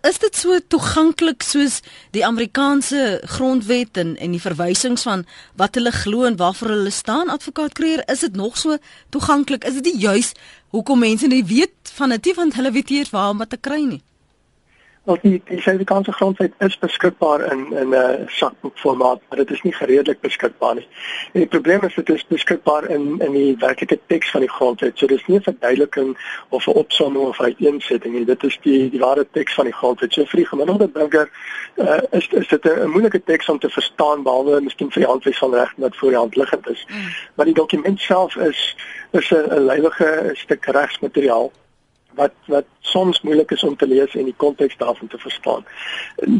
[0.07, 1.81] Is dit so toeganklik soos
[2.15, 7.29] die Amerikaanse grondwet en en die verwysings van wat hulle glo en waarvoor hulle staan
[7.29, 8.03] advokaat Kreer?
[8.07, 8.77] Is dit nog so
[9.09, 9.63] toeganklik?
[9.63, 10.31] Is dit juis
[10.69, 14.03] hoekom mense nie weet van dit want hulle weet eers waar om te kry nie?
[15.07, 19.61] Wel die die Suid-Afrikaanse grondwet is beskikbaar in in 'n uh, sakboekformaat, maar dit is
[19.61, 20.87] nie redelik beskikbaar nie.
[21.33, 24.97] En die probleem is dit is beskikbaar in in die werklike teks van die grondwet.
[24.97, 26.17] So dis nie 'n verduideliking
[26.49, 28.25] of 'n opsomming of 'n uiteensetting nie.
[28.25, 30.13] Dit is die die ware teks van die grondwet.
[30.13, 31.29] So vir die gemiddelde burger
[31.75, 35.37] uh, is is dit 'n moeilike teks om te verstaan behalwe miskien vir die handwys
[35.37, 36.85] van reg wat voor die hand liggend is.
[36.89, 36.95] Mm.
[37.35, 38.75] Maar die dokument self is
[39.11, 41.51] is 'n lewige stuk regsmateriaal
[42.17, 45.65] wat wat soms moeilik is om te lees en die konteks daarvan te verstaan.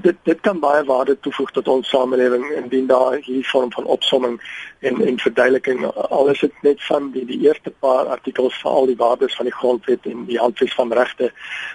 [0.05, 4.37] Dit dit kan baie waarde toevoeg tot ons samelewing indien daar hierdie vorm van opsomming
[4.79, 8.91] en en verduideliking al is dit net van die die eerste paar artikels van al
[8.91, 11.31] die waardes van die grondwet en die handves van regte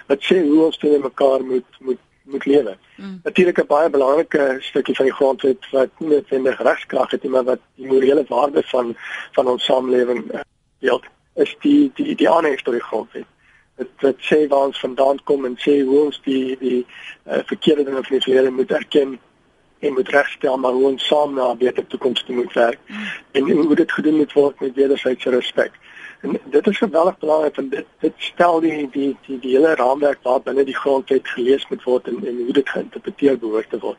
[0.07, 2.77] wat sê hoe ons teenoor mekaar moet moet moet lewe.
[2.95, 3.19] Mm.
[3.23, 7.23] Natuurlik 'n baie belangrike stukkie van die grondwet wat nie net in die regskrag het
[7.23, 8.95] nie, maar wat die morele waardes van
[9.31, 10.31] van ons samelewing
[10.79, 11.01] deel
[11.35, 13.32] is die die die aanhef tot die grondwet
[13.77, 16.85] dit dit sê waar ons vandaan kom en sê hoe ons die die
[17.27, 19.19] uh, verkeerde dinge van die verlede moet erken
[19.79, 23.07] en moet regstel maar hoe ons saam na 'n beter toekoms toe moet werk mm.
[23.31, 25.71] en hoe dit gedoen moet word met wederwysige respek.
[26.23, 30.19] En dit is geweldig belangrik want dit dit stel die die die die hele raamwerk
[30.23, 33.97] waar binne die grondwet gelees moet word en en hoe dit geïnterpreteer behoort te word.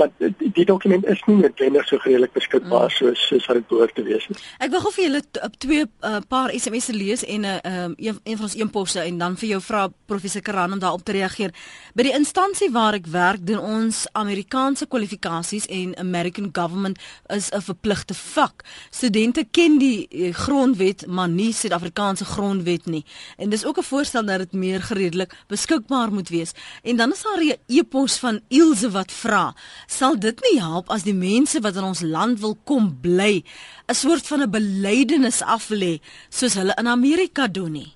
[0.00, 2.96] Maar die, die dokument is nie noodwendig so redelik beskikbaar mm.
[2.98, 4.38] soos soos wat dit behoort te wees nie.
[4.58, 7.94] Ek wil gou vir julle op twee uh, paar SMS'e lees en 'n uh, um,
[7.96, 11.12] een, een van ons e-posse en dan vir jou vra professor Karan om daarop te
[11.12, 11.54] reageer.
[11.94, 17.60] By die instansie waar ek werk, doen ons Amerikaanse kwalifikasies en American government is 'n
[17.60, 18.64] verpligte vak.
[18.90, 23.04] Studente ken die eh, grondwet, maar nie Suid-Afrikaanse grondwet nie.
[23.36, 26.52] En dis ook 'n voorstel dat dit meer gereedelik beskikbaar moet wees.
[26.82, 29.54] En dan is daar 'n e-pos van Ilse wat vra:
[29.86, 33.44] "Sal dit nie help as die mense wat in ons land wil kom bly,
[33.86, 37.93] 'n soort van 'n belydenis aflê soos hulle in Amerika doen nie?"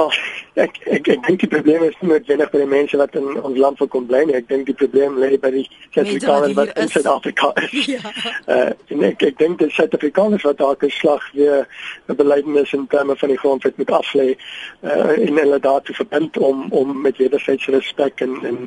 [0.00, 0.12] Oh,
[0.56, 3.58] ek ek ek dink die probleem is nie noodwendig by die mense wat in ons
[3.60, 4.36] land wil kom bly nie.
[4.38, 7.74] Ek dink die probleem lê by die Suid-Afrikaners wat in Suid-Afrika is.
[7.90, 8.12] Ja.
[8.46, 11.66] Uh, en ek ek dink die Suid-Afrikaners wat daar geslag weer
[12.08, 16.66] 'n beleidings in terme van die grondwet moet aflê uh, en hulle daartoe verbind om
[16.70, 18.58] om met wederwysige respek en en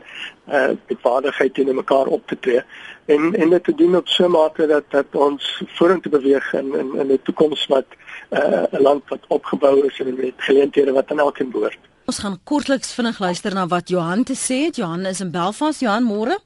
[0.51, 2.61] uh, met waardigheid teenoor mekaar op te tree
[3.05, 6.73] en en dit te doen op so 'n mate dat dat ons vorentoe beweeg in
[6.75, 8.02] in in 'n toekoms wat uh,
[8.33, 11.79] 'n land wat opgebou is en met geleenthede wat aan elkeen behoort.
[12.05, 14.75] Ons gaan kortliks vinnig luister na wat Johan te sê het.
[14.75, 15.79] Johan is in Belfast.
[15.79, 16.39] Johan, môre.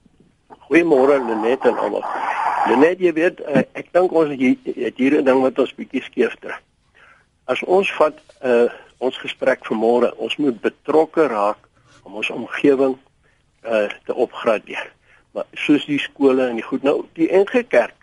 [0.69, 2.05] Goeiemôre Lenet en almal.
[2.67, 6.35] Lenet, jy weet, uh, ek dink ons het hier 'n ding wat ons bietjie skeef
[6.39, 6.61] trek.
[7.45, 11.57] As ons vat uh, ons gesprek vanmôre, ons moet betrokke raak
[12.03, 12.97] om ons omgewing
[13.63, 14.91] uh, te opgradeer.
[15.33, 17.96] Maar soos die skole en die goed nou, die NG Kerk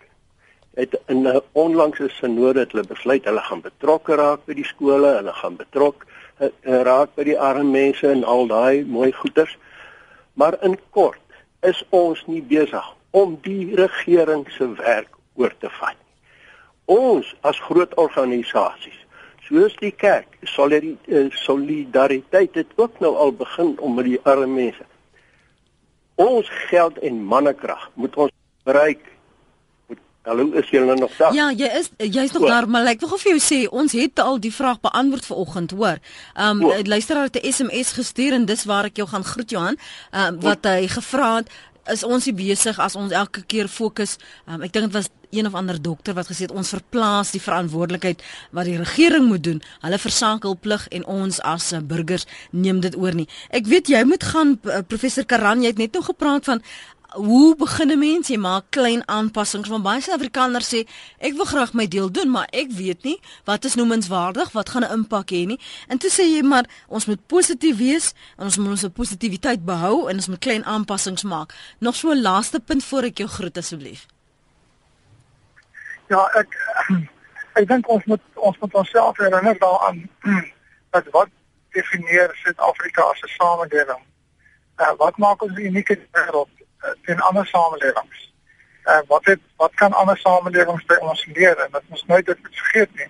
[0.75, 5.15] het in 'n onlangse sinode het hulle besluit hulle gaan betrokke raak by die skole,
[5.15, 6.05] hulle gaan betrok
[6.39, 6.49] uh,
[6.83, 9.57] raak by die arme mense en al daai mooi goeders.
[10.33, 11.21] Maar in kort
[11.61, 16.11] is ons nie besig om die regering se werk oor te vat nie.
[16.85, 18.99] Ons as groot organisasies
[19.45, 24.85] soos die kerk, eh, solidariteit het ook nou al begin om met die arme mense.
[26.15, 28.31] Ons geld en mannekrag moet ons
[28.63, 29.14] bereik
[30.25, 31.33] Hallo, is jy nou nog daar?
[31.37, 34.21] Ja, jy is jy's nog daar, maar ek wil gou vir jou sê ons het
[34.23, 36.01] al die vraag beantwoord vanoggend, hoor.
[36.33, 39.77] Ehm um, luisteraar het 'n SMS gestuur en dis waar ek jou gaan groet Johan.
[40.11, 41.49] Ehm um, wat hy gevra het
[41.91, 44.17] is ons besig as ons elke keer fokus.
[44.47, 47.41] Um, ek dink dit was een of ander dokter wat gesê het ons verplaas die
[47.41, 48.23] verantwoordelikheid
[48.55, 49.61] wat die regering moet doen.
[49.83, 53.27] Hulle versakelplig en ons as uh, burgers neem dit oor nie.
[53.49, 56.63] Ek weet jy moet gaan uh, professor Karan, jy het net nou gepraat van
[57.15, 58.27] hoe begin 'n mens?
[58.27, 62.47] Jy maak klein aanpassings want baie Suid-Afrikaners sê ek wil graag my deel doen maar
[62.51, 65.59] ek weet nie wat is noemenswaardig wat gaan 'n impak hê nie.
[65.87, 70.09] En toe sê jy maar ons moet positief wees en ons moet ons positiwiteit behou
[70.09, 71.53] en ons moet klein aanpassings maak.
[71.79, 74.05] Nog so 'n laaste punt voor ek jou groet asseblief.
[76.09, 76.47] Ja ek
[77.59, 80.09] ek dink ons moet ons moet onsself herinner daaraan
[80.91, 81.29] dat wat
[81.71, 84.03] definieer Suid-Afrika as 'n samelewing?
[84.77, 86.54] Uh, wat maak ons uniek in die wêreld
[87.01, 88.33] teen ander samelewings.
[88.83, 92.25] En uh, wat het wat kan ander samelewings by ons leer en dat ons nooit
[92.25, 93.09] dit vergeet nie.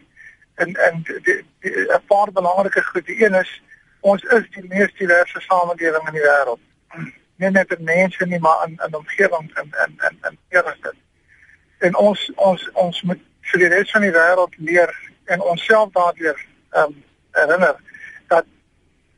[0.55, 3.05] En en die 'n paar belangrike goed.
[3.05, 3.61] Die een is
[3.99, 6.63] ons is die mees diverse samelewing in die wêreld.
[7.35, 10.93] Nie net in mense nie, maar in in omgewing en en en en eerste.
[11.77, 16.45] En ons ons ons moet vir die res van die wêreld leer en onsself daardeur
[16.71, 17.75] ehm um, herinner
[18.27, 18.45] dat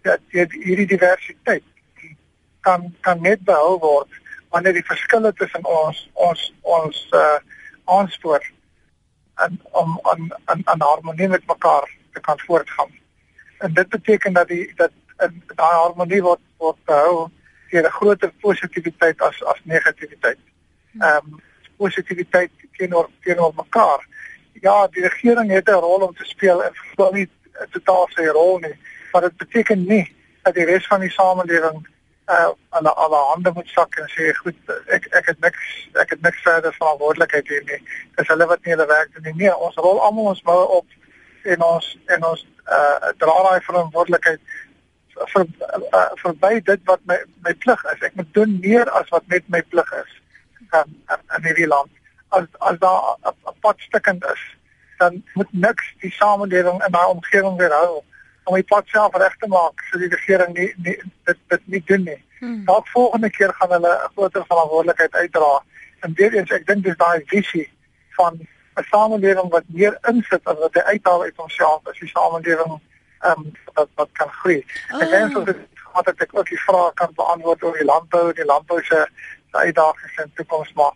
[0.02, 1.64] dat hierdie diversiteit
[2.60, 4.10] kan kan net behou word
[4.58, 7.38] wanneer die verskille tussen ons ons ons uh
[7.96, 8.44] aanspoor
[9.44, 12.90] en om aan aan aan harmonie met mekaar te kan voortgaan.
[13.58, 14.92] En dit beteken dat die dat
[15.26, 17.30] in daai harmonie word word behou
[17.70, 20.42] deur 'n groter positiwiteit as as negativiteit.
[21.00, 21.40] Ehm um,
[21.78, 24.06] positiwiteit teenoor teenoor mekaar.
[24.68, 27.30] Ja, die regering het 'n rol om te speel en vir nie
[27.72, 28.76] totaal sy rol nie,
[29.12, 30.06] maar dit beteken nie
[30.44, 31.88] dat die res van die samelewing
[32.28, 35.68] uh aan alle hande moet sak en sê goed ek ek het niks
[36.04, 37.80] ek het niks verder verantwoordelikheid hier nie.
[38.18, 39.36] Dis hulle wat nie hulle werk doen nie.
[39.44, 40.86] Nee, ons rol almal ons moue op
[41.44, 44.42] en ons en ons uh dra daai verantwoordelikheid
[45.34, 48.04] vir uh, verby dit wat my my plig is.
[48.10, 50.12] Ek moet doen meer as wat net my plig is
[50.76, 51.92] aan aan hierdie land.
[52.36, 54.44] As as daar 'n pad stukkend is,
[55.00, 58.04] dan moet niks die samelewing in daai omgewing weerhou
[58.48, 60.96] om die pad self reg te maak so die regering nie, nie
[61.30, 62.20] dit dit nie doen nie.
[62.40, 62.60] Hmm.
[62.66, 65.64] Dalk volgende keer gaan hulle 'n groter verantwoordelikheid uitdra.
[66.00, 67.70] En weer eens ek dink dis daai visie
[68.20, 68.40] van
[68.78, 72.80] 'n samelewing wat meer insit as wat hy uithaal uit homself as die samelewing
[73.20, 74.66] ehm um, wat wat kan groei.
[74.92, 75.02] Oh.
[75.02, 78.34] Ek dink so dit gaan dat ek ook die vrae kan beantwoord oor die landbou,
[78.34, 79.08] die landbou se
[79.52, 80.94] uitdagings en toekoms maar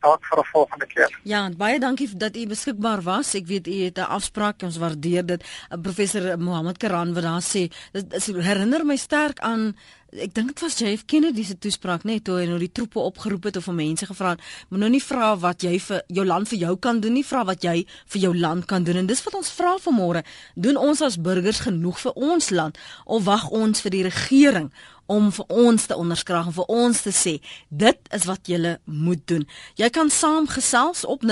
[0.00, 1.18] dalk vir 'n volgende keer.
[1.22, 3.34] Ja, baie dankie dat u beskikbaar was.
[3.34, 5.42] Ek weet u het 'n afspraak, ons waardeer dit.
[5.70, 9.74] Uh, professor Mohammed Karan wat daar sê, dit herinner my sterk aan
[10.14, 13.48] ek dink dit was JF Kennedy se toespraak net toe hy nou die troepe opgeroep
[13.48, 16.48] het of vir mense gevra het, moet nou nie vra wat jy vir jou land
[16.48, 17.76] vir jou kan doen nie, vra wat jy
[18.14, 20.22] vir jou land kan doen en dis wat ons vra vanmôre.
[20.54, 24.70] Doen ons as burgers genoeg vir ons land of wag ons vir die regering
[25.06, 29.22] om vir ons te onderskraag en vir ons te sê dit is wat jy moet
[29.28, 29.46] doen.
[29.78, 31.30] Jy kan saamgesels op 0891104553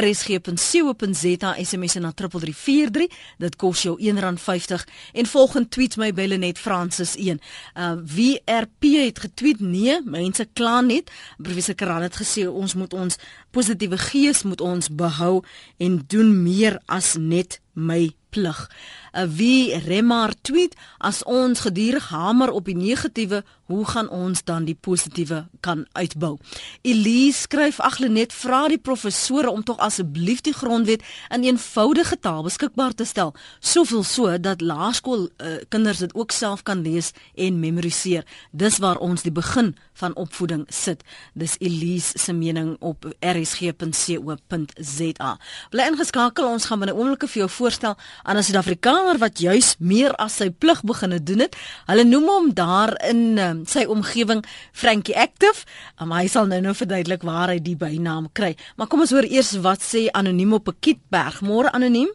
[0.00, 7.16] rsg.co.za SMS na 3343 dit kos jou R1.50 en volgende tweet my belle net Francis
[7.16, 7.40] 1.
[7.74, 11.10] Uh WRP het getweet nee, mense kla net.
[11.38, 13.18] Professor Karan het gesê ons moet ons
[13.50, 15.42] positiewe gees moet ons behou
[15.78, 18.68] en doen meer as net my plig.
[19.12, 24.64] 'n Wie Remar tweet as ons gedurig hamer op die negatiewe, hoe gaan ons dan
[24.64, 26.38] die positiewe kan uitbou?
[26.82, 32.94] Elise skryf aglenet vra die professore om tog asseblief die grondwet in eenvoudige taal beskikbaar
[32.94, 35.30] te stel, soveel so dat laerskool uh,
[35.68, 38.24] kinders dit ook self kan lees en memoriseer.
[38.50, 41.02] Dis waar ons die begin van opvoeding sit.
[41.34, 44.50] Dis Elise se mening op rsg.co.za.
[45.70, 50.14] Bly ingeskakel, ons gaan binne oomblikke vir jou voorstel aan 'n Suid-Afrikaner wat juis meer
[50.16, 51.56] as sy plig begine doen het.
[51.86, 55.64] Hulle noem hom daar in um, sy omgewing Frankie Active.
[56.00, 58.56] Um, hy sal nou nou verduidelik waar hy die bynaam kry.
[58.76, 61.40] Maar kom ons hoor eers wat sê anoniem op Pietberg.
[61.40, 62.10] Môre anoniem.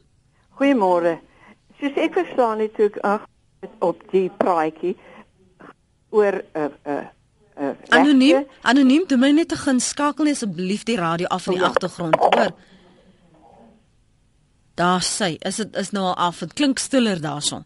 [0.59, 1.19] Goeiemôre.
[1.79, 3.27] Soos ek verstaan het ek ag
[3.79, 4.95] op die praatjie
[6.09, 7.05] oor 'n uh, 'n uh,
[7.55, 11.61] Uh, anoniem, anoniem, doen my net te gaan skakel asseblief die radio af in die
[11.61, 11.69] ja.
[11.69, 12.51] agtergrond, hoor.
[14.75, 16.41] Daar sê, is dit is nou al af.
[16.43, 17.63] Dit klink stiller daarson.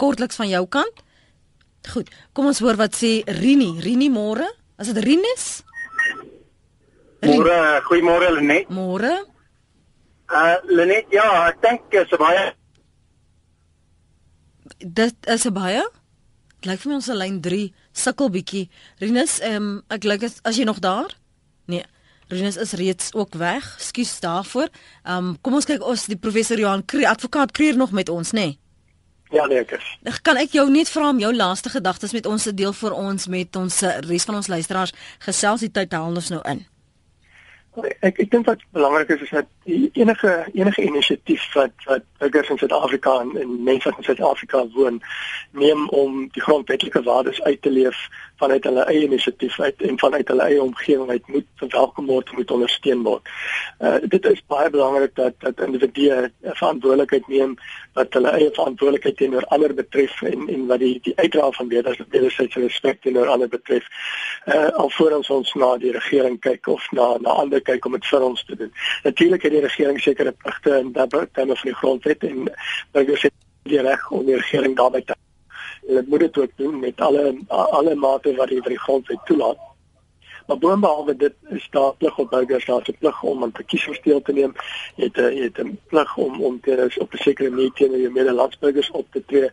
[0.00, 1.02] Kortliks van jou kant?
[1.92, 2.10] Goed.
[2.32, 3.76] Kom ons hoor wat sê Rini.
[3.84, 4.48] Rini môre?
[4.80, 5.46] Is dit Rinus?
[7.26, 8.70] Môre, goeiemôre Lenet.
[8.72, 9.12] Môre.
[10.32, 12.48] Uh Lenet, ja, ek dink is baie
[14.82, 15.84] Dit is baie.
[16.66, 17.60] Lyk vir my ons lyn 3
[17.96, 18.66] sukkel bietjie.
[19.00, 21.14] Rinus, ehm um, ek lyk as, as jy nog daar?
[21.70, 21.84] Nee.
[22.28, 23.76] Rinus is reeds ook weg.
[23.78, 24.68] Skus daarvoor.
[25.02, 28.32] Ehm um, kom ons kyk ons die professor Johan Kreer, advokaat Kreer nog met ons,
[28.32, 28.40] nê?
[28.40, 28.58] Nee?
[29.30, 29.86] Ja, nee, ek is.
[30.22, 33.26] Kan ek jou net vra om jou laaste gedagtes met ons te deel vir ons
[33.26, 36.62] met ons eh, res van ons luisteraars gesels die tyd haal ons nou in.
[38.06, 42.58] Ek ek dink wat belangrik is is dat enige enige inisiatief wat wat burgers in
[42.58, 45.02] Suid-Afrika en, en mense in Suid-Afrika woon
[45.50, 50.28] neem om die grondwetlike waardes uit te leef vanuit hulle eie inisiatief uit en vanuit
[50.28, 53.32] hulle eie omgewing uit moet verwelkom word moet ondersteun word.
[53.80, 57.56] Uh dit is baie belangrik dat dat individue verantwoordelikheid neem
[57.98, 62.60] wat hulle eie verantwoordelikheid teenoor ander betref en en wat die die uitdra van wederwysige
[62.60, 63.90] respek teenoor ander betref.
[64.46, 68.30] Uh alvorens ons na die regering kyk of na na ander kyk om dit vir
[68.30, 68.72] ons te doen.
[69.02, 72.50] Natuurlik het die regering sekere pligte in terme van die grondwet en
[72.92, 75.16] burgers het die reg om die regering daarbey te
[75.86, 79.58] hulle moet dit ook doen met alle alle mate wat die, die grondwet toelaat.
[80.46, 84.22] Maar boonbehalwe dit is daar plig op burgers daar se plig om aan verkiesings deel
[84.22, 84.52] te neem.
[84.96, 87.98] Jy het 'n jy het 'n plig om om te op 'n sekere manier teenoor
[87.98, 89.50] jou medelandsburgers op te tree.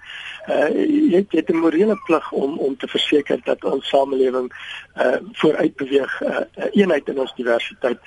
[0.47, 0.69] Uh
[1.09, 4.51] jy het, jy het 'n morele plig om om te verseker dat ons samelewing
[4.97, 6.39] uh vooruit beweeg, uh,
[6.71, 7.99] eenheid in ons diversiteit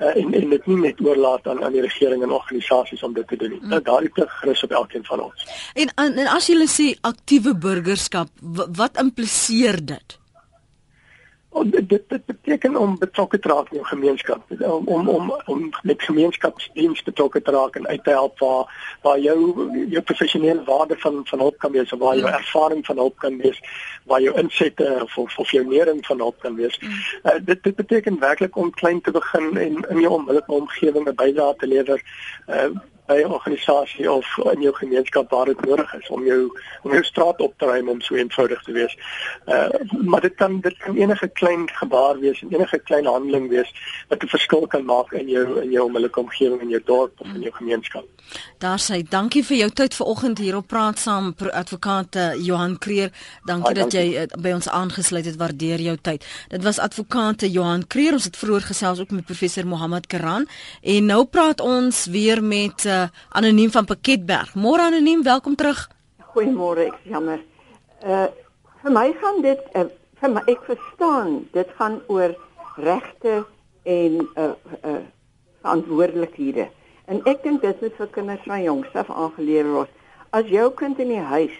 [0.00, 3.28] uh, en en dit nie net oorlaat aan aan die regering en organisasies om dit
[3.28, 3.60] te doen nie.
[3.62, 3.68] Mm.
[3.68, 5.46] Nou daardie plig rus op elkeen van ons.
[5.74, 8.28] En en as jy sê aktiewe burgerskap,
[8.82, 10.18] wat impliseer dit?
[11.54, 15.28] Oh, dit, dit dit beteken om betrokke te raak in jou gemeenskap om om om
[15.44, 19.36] om met gemeenskapsdiens betrokke te raak en uit te help waar waar jou
[19.88, 22.38] jou professionele waarde van van hulp kan wees waar jou ja.
[22.38, 23.60] ervaring van hulp kan wees
[24.04, 26.80] waar jou insette of of, of jou lering van hulp kan wees.
[26.80, 31.14] Uh, dit dit beteken werklik om klein te begin en in jou onmiddellike omgewing 'n
[31.14, 32.02] bydrae te lewer.
[32.48, 32.74] Uh,
[33.06, 37.04] by 'n organisasie of in jou gemeenskap waar dit nodig is om jou om jou
[37.04, 38.96] straat op te ruim om so eenvoudig te wees.
[39.46, 43.72] Uh maar dit kan dit kan enige klein gebaar wees en enige klein handeling wees
[44.08, 47.26] wat 'n verskil kan maak in jou in jou onmiddellike omgewing in jou dorp of
[47.26, 48.04] in jou gemeenskap.
[48.58, 53.10] Daar sê dankie vir jou tyd vanoggend hier op praat saam advokaat uh, Johan Kreer.
[53.44, 54.10] Dankie ah, dat dankie.
[54.10, 55.36] jy uh, by ons aangesluit het.
[55.36, 56.24] Waardeer jou tyd.
[56.48, 58.12] Dit was advokaat Johan Kreer.
[58.12, 60.48] Ons het vroeër gesels ook met professor Mohammed Karan
[60.82, 64.54] en nou praat ons weer met uh, uh, anoniem van Pakketberg.
[64.54, 65.88] Môre anoniem, welkom terug.
[66.34, 67.42] Goeiemôre, ek jammer.
[68.04, 68.28] Uh
[68.84, 69.86] vir my gaan dit uh,
[70.20, 72.34] vir my ek verstaan, dit gaan oor
[72.76, 73.44] regte
[73.88, 74.50] en uh
[74.82, 74.98] uh
[75.64, 76.68] verantwoordelikhede.
[77.08, 79.92] En ek dink dit is vir kinders van jongs af aangeleer word.
[80.36, 81.56] As jou kind in die huis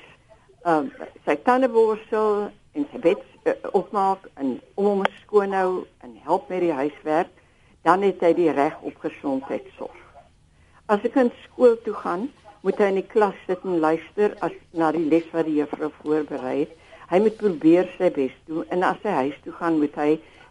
[0.69, 5.85] um uh, sy tande borsel en sy bed uh, opmaak en om hom skoon hou
[6.05, 7.33] en help met die huiswerk,
[7.85, 10.04] dan het hy die reg op gesondheidsorg.
[10.87, 12.29] As 'n kind skool toe gaan,
[12.61, 15.89] moet hy in die klas sit en luister as na die les wat die juffrou
[16.03, 16.73] voorberei het.
[17.09, 20.11] Hy moet probeer sy bes doen en as hy huis toe gaan, moet hy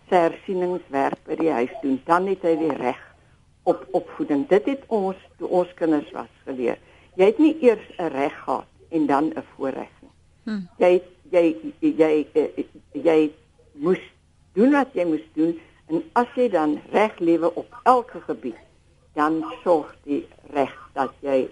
[0.10, 2.00] sy hersieningswerk by die huis doen.
[2.10, 3.02] Dan het hy die reg
[3.70, 4.48] op opvoeding.
[4.50, 6.82] Dit het ons toe ons kinders was geleer.
[7.14, 10.14] Jy het nie eers 'n reg gehad en dan 'n voorreg nie.
[10.44, 10.68] Hmm.
[10.78, 13.32] Jy jy jy jy, jy, jy
[13.74, 14.02] moes
[14.54, 15.60] doen wat jy moes doen
[15.90, 18.58] en as jy dan reg lewe op elke gebied,
[19.14, 21.50] dan sorg die reg dat jy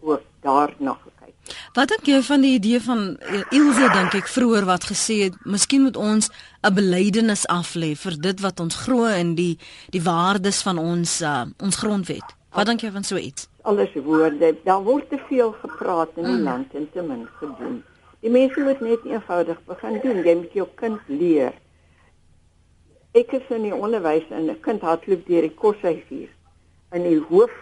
[0.00, 1.56] ook daarna gekyk.
[1.74, 5.36] Wat dink jy van die idee van eh, Ilse dink ek vroeër wat gesê het,
[5.44, 6.30] miskien moet ons
[6.62, 9.58] 'n belydenis aflê vir dit wat ons glo in die
[9.90, 12.36] die waardes van ons uh, ons grondwet.
[12.56, 13.48] Wat dink jy van so iets?
[13.62, 16.42] Alles woorde, daar word te veel gepraat in die mm.
[16.42, 17.82] land en te min gedoen.
[18.20, 20.22] Die mense moet net eenvoudig begin doen.
[20.24, 21.52] Jy moet jou kind leer.
[23.12, 26.32] Ek is in die onderwys en 'n kind hardloop deur die koshuis hier.
[26.94, 27.52] In die hoof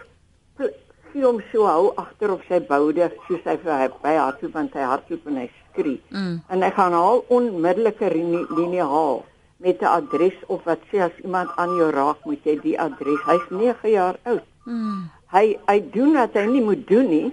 [1.15, 4.73] sien hom so hou agter op sy boude soos hy vir hy by hardloop want
[4.75, 6.01] hy hardloop en hy skree.
[6.11, 6.41] Mm.
[6.51, 9.23] En hy gaan al onmiddellike linie haal
[9.63, 13.21] met 'n adres of wat sê as iemand aan jou raak moet jy die adres.
[13.25, 14.43] Hy's 9 jaar oud.
[14.65, 15.09] Mm.
[15.31, 17.29] Hy hy doen wat hy nie moet doen nie.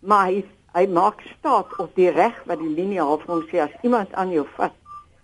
[0.00, 0.44] Maar hy
[0.74, 4.12] hy maak staat op die reg wat die linie haal vir hom sê as iemand
[4.14, 4.74] aan jou vat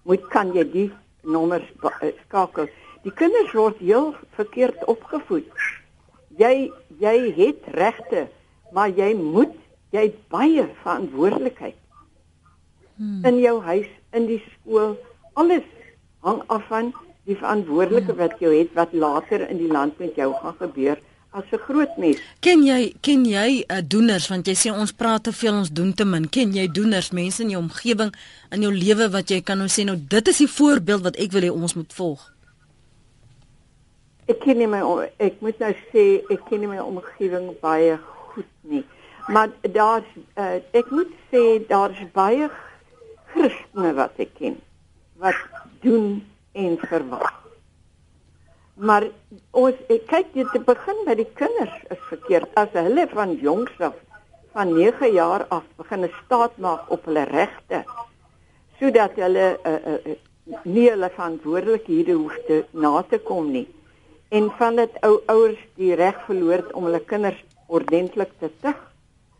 [0.03, 0.91] moet kan jy die
[1.23, 1.67] nommers
[2.01, 2.69] eh, skakel.
[3.07, 5.47] Die kinders word heel verkeerd opgevoed.
[6.41, 8.27] Jy jy het regte,
[8.75, 9.55] maar jy moet
[9.95, 11.77] jy baie verantwoordelikheid
[12.97, 13.23] hmm.
[13.29, 14.97] in jou huis, in die skool,
[15.39, 15.67] alles
[16.27, 16.91] hang af van
[17.29, 18.21] die verantwoordelike hmm.
[18.25, 20.99] wat jy het wat later in die land met jou gaan gebeur
[21.37, 22.19] as 'n groot mens.
[22.41, 25.93] Ken jy ken jy uh, doeners want jy sê ons praat te veel ons doen
[25.95, 26.29] te min.
[26.29, 28.15] Ken jy doeners, mense in jou omgewing
[28.51, 31.33] in jou lewe wat jy kan nou sê nou dit is die voorbeeld wat ek
[31.33, 32.33] wil hê ons moet volg.
[34.27, 34.81] Ek ken nie my
[35.23, 36.05] ek moet nou sê
[36.35, 37.95] ek ken nie my omgewing baie
[38.33, 38.83] goed nie.
[39.31, 42.49] Maar daar's uh, ek moet sê daar's baie
[43.31, 44.57] Christene wat ek ken
[45.23, 45.39] wat
[45.85, 46.25] doen
[46.59, 47.31] en verwag.
[48.75, 49.07] Maar
[49.55, 53.79] ons ek kyk dit te begin by die kinders is verkeerd as hulle van jongs
[53.79, 53.95] af
[54.57, 57.85] van 9 jaar af begin 'n staat maak op hulle regte
[58.81, 60.19] sodat hulle uh, uh,
[60.65, 63.67] nie hulle verantwoordelikhede hoef te na te kom nie
[64.37, 67.39] en van dit ou ouers die reg verloor om hulle kinders
[67.73, 68.79] ordentlik te tug,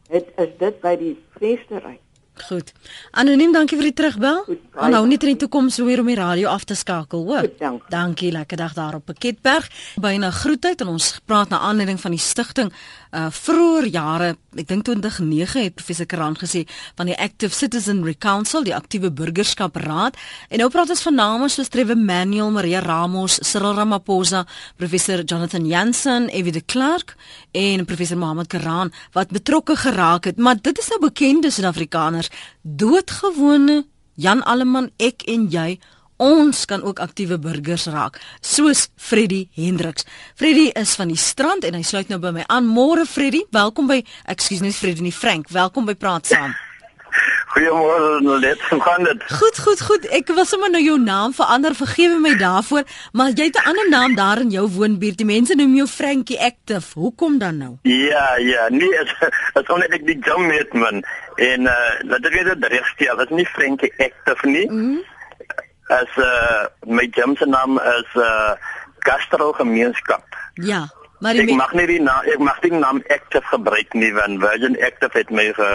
[0.09, 1.99] het is dit by die vensterry.
[2.45, 2.73] Goed.
[3.11, 4.43] Anoniem, dankie vir die terugbel.
[4.77, 7.47] Aanhou net in die toekoms weer om die radio af te skakel, hoor.
[7.47, 7.89] Goed, dank.
[7.91, 9.71] Dankie, lekker dag daar op Piketberg.
[10.01, 12.73] Byna groetheid en ons praat na aanleiding van die stigting
[13.17, 14.29] uh vroeër jare,
[14.59, 16.65] ek dink 2009 het professor Karan gesê
[16.99, 20.17] van die Active Citizenry Council, die aktiewe burgerskap raad.
[20.51, 24.45] En nou praat ons van name soos Trevor Manuel, Maria Ramos, Cyril Ramaphosa,
[24.77, 27.15] professor Jonathan Jansen, Evie de Klerk
[27.57, 30.37] en professor Mohammed Karan wat betrokke geraak het.
[30.37, 32.26] Maar dit is nou bekende Suid-Afrikaners,
[32.63, 33.85] doodgewone
[34.17, 35.77] Jan Alleman, ek en jy
[36.17, 40.07] Ons kan ook aktiewe burgers raak, soos Freddy Hendriks.
[40.35, 42.71] Freddy is van die strand en hy sluit nou by my aan.
[42.73, 45.53] Môre Freddy, welkom by Ekskuus net Freddy nie Frank.
[45.53, 46.57] Welkom by Praat saam.
[47.57, 49.23] Goeiemôre Nolet, hoe gaan dit?
[49.33, 50.09] Goed, goed, goed.
[50.13, 51.73] Ek wil sommer nou jou naam verander.
[51.75, 52.85] Vergewe my daarvoor,
[53.17, 55.17] maar jy het 'n ander naam daar in jou woonbuurt.
[55.17, 56.93] Die mense noem jou Frankie Active.
[56.95, 57.73] Hoekom dan nou?
[57.83, 59.15] Ja, ja, nee, is
[59.55, 61.05] is omdat ek die jam met man
[61.37, 63.17] en uh dat ek dit reg stel.
[63.17, 64.71] Dit is nie Frankie Active nie.
[64.71, 65.15] Mm -hmm
[65.89, 68.55] as uh my gym se naam is uh
[68.99, 70.25] Gastro Gemeenskap.
[70.55, 70.89] Ja.
[71.21, 74.77] Maar ek mag nie die naam ek mag die naam Active gebruik nie want Virgin
[74.83, 75.71] Active het my ge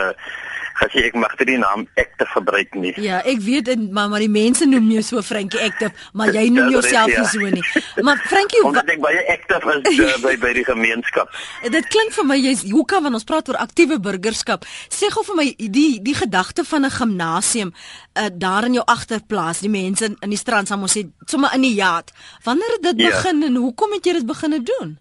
[0.82, 2.94] gesê ek mag die naam Active gebruik nie.
[3.02, 6.48] Ja, ek weet en maar maar die mense noem jou so Frankie Active, maar jy
[6.54, 7.64] noem jouself nie so nie.
[8.06, 11.32] Maar Frankie, omdat ek baie active is uh, by by die gemeenskap.
[11.74, 15.26] Dit klink vir my jy's hoe kan wanneer ons praat oor aktiewe burgerskap, sê gou
[15.32, 20.06] vir my die die gedagte van 'n gimnasium uh, daar in jou agterplaas, die mense
[20.06, 22.12] in, in die strand sal mos sê sommer in die jaat.
[22.44, 23.10] Wanneer het dit ja.
[23.10, 24.98] begin en hoekom het jy dit begine doen?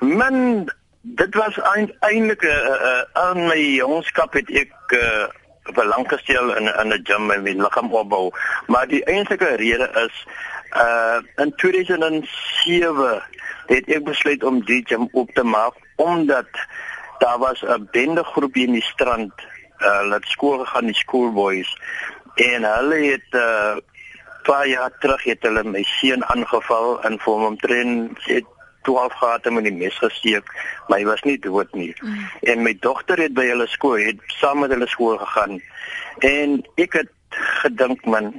[0.00, 0.68] Man
[1.14, 1.58] dit was
[2.00, 5.26] eintlik 'n uh, uh, aan my jongskap het ek uh,
[5.74, 8.30] belang gestel in in 'n gym en my liggaam opbou.
[8.66, 10.26] Maar die eintlike rede is
[10.76, 13.22] uh in 2007
[13.66, 16.48] het ek besluit om die gym op te maak omdat
[17.18, 19.32] daar was 'n bende groep in die strand
[19.78, 21.78] uh laat skool gegaan die schoolboys
[22.34, 23.76] en hulle het uh
[24.42, 28.44] paar jaar terug het hulle my seun aangeval en vir hom omtrent het
[28.86, 30.48] 12 gate met die mes gesteek,
[30.88, 31.92] maar hy was nie dood nie.
[32.00, 32.22] Mm.
[32.52, 35.58] En my dogter het by hulle skool, het saam met hulle skool gegaan.
[36.24, 37.12] En ek het
[37.62, 38.32] gedink man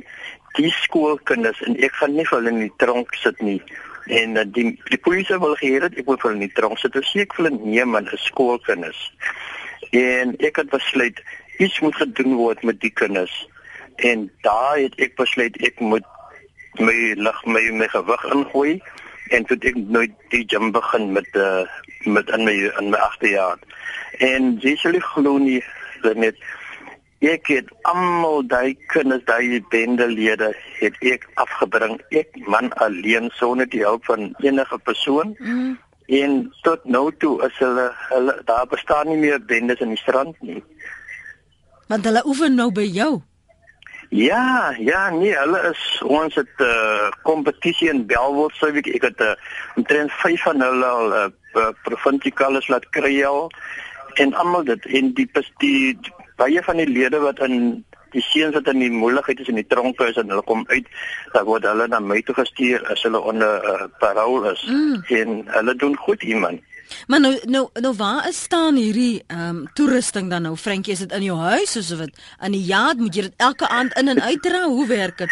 [0.58, 3.60] die skoolkinders en ek gaan nie vir hulle in die tronk sit nie
[4.08, 6.82] en uh, die die polisie wil gehad het ek moet vir hulle in die tronk
[6.82, 9.02] sit so ek vir hulle nee man is skoolkinders
[9.92, 11.22] en ek het besluit
[11.64, 13.36] iets moet gedoen word met die kinders
[14.10, 16.08] en daai het ek besluit ek moet
[16.80, 18.74] my lig my my gewig ingooi
[19.32, 21.66] en toe ek nooit die gym begin met uh,
[22.06, 23.58] met in my in my agste jaar.
[24.24, 25.62] En jy sal glo nie
[26.16, 26.38] net
[27.26, 31.98] ek het almal daai kinders daai bendelede het ek afgebring.
[32.12, 35.36] Ek man alleen sonder die hulp van enige persoon.
[35.40, 35.78] Mm.
[36.08, 40.40] en tot nou toe is hulle hulle daar bestaan nie meer bendes in die strand
[40.42, 40.64] nie.
[41.92, 43.18] Want hulle oefen nou by jou
[44.10, 49.02] Ja, ja, nee, hulle is ons het 'n uh, kompetisie in Belwood sou ek ek
[49.02, 49.36] het 'n uh,
[49.76, 53.52] omtrent 5 van hulle al uh, provinsiales laat kry al
[54.14, 55.98] en almal dit en die die
[56.36, 59.68] baie van die lede wat in die seuns wat in die moeilikheid is in die
[59.68, 60.88] tronke is en hulle kom uit,
[61.34, 65.04] dan word hulle na my toe gestuur as hulle onder uh, parole is mm.
[65.20, 66.62] en hulle doen goed iemand.
[67.08, 70.56] Maar nou nou nou waar is staan hierdie ehm um, toerusting dan nou?
[70.58, 71.78] Frankie is dit in jou huis?
[71.78, 72.12] Of wat
[72.42, 72.98] in die yard?
[72.98, 74.64] Moet jy dit elke aand in en uit dra?
[74.64, 75.32] Hoe werk dit?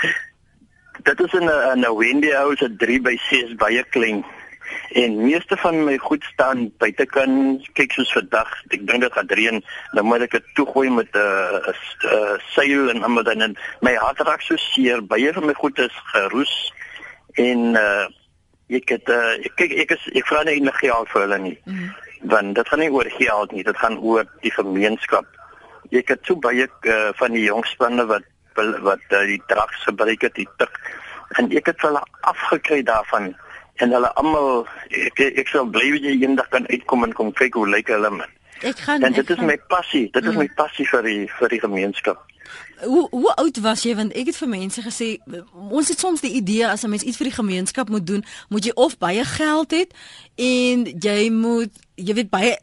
[1.03, 1.49] Dit is 'n
[1.79, 4.25] 'n Wendy house 'n 3 by 6 baie klein
[4.89, 7.69] en meeste van my goed staan buitekant.
[7.73, 9.63] Kyk soos vandag ek dink dit gaan reën.
[9.91, 11.73] Dan moet ek dit toegooi met 'n uh,
[12.11, 15.03] uh, seil en almal dan my hart raak so seer.
[15.03, 16.73] Baie van my goed is geroes.
[17.33, 18.07] En uh,
[18.69, 21.57] ek het uh, ek kyk ek is ek vra nie enige geld vir hulle nie.
[21.65, 21.89] Mm.
[22.31, 25.25] Want dit gaan nie oor geld nie, dit gaan oor die gemeenskap.
[25.93, 30.37] Ek het so baie uh, van die jongspanne wat wat uh, die drugs gebruik het,
[30.39, 30.79] die tik
[31.35, 33.33] en ek het hulle afgekry daarvan
[33.83, 37.67] en hulle almal ek ek sou bly jy eendag kan uitkom en kom kyk hoe
[37.69, 38.31] lyk hulle man.
[38.63, 39.49] Ek gaan En dit is gaan...
[39.51, 40.39] my passie, dit is mm.
[40.45, 42.23] my passie vir die vir die gemeenskap.
[42.83, 45.07] Hoe hoe oud was jy want ek het vir mense gesê
[45.69, 48.65] ons het soms die idee as 'n mens iets vir die gemeenskap moet doen, moet
[48.65, 49.93] jy of baie geld het
[50.35, 52.57] en jy moet jy weet baie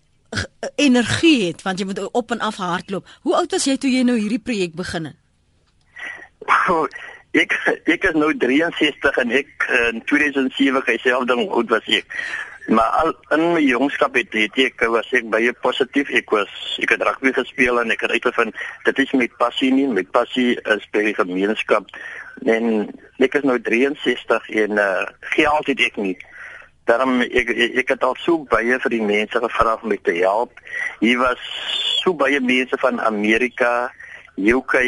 [0.77, 3.07] energie het want jy moet op en af hardloop.
[3.23, 5.17] Hoe oud was jy toe jy nou hierdie projek begin het?
[7.33, 7.53] Ek
[7.89, 12.05] ek is nou 63 en ek in 2007 gesê dan oud was ek.
[12.67, 16.11] Maar al in my jongskap het, het ek was ek baie positief.
[16.15, 16.51] Ek was
[16.83, 19.89] ek het rugby gespeel en ek het uitgevind dit is my passie nie.
[19.91, 21.91] My passie is by die gemeenskap.
[22.47, 22.87] En
[23.23, 26.15] ek is nou 63 en uh, geld het ek nie.
[26.87, 30.15] Daarom ek, ek ek het al so baie vir die mense gevra om my te
[30.21, 30.63] help.
[31.03, 31.43] Hier was
[32.03, 33.91] so baie mense van Amerika,
[34.39, 34.79] UK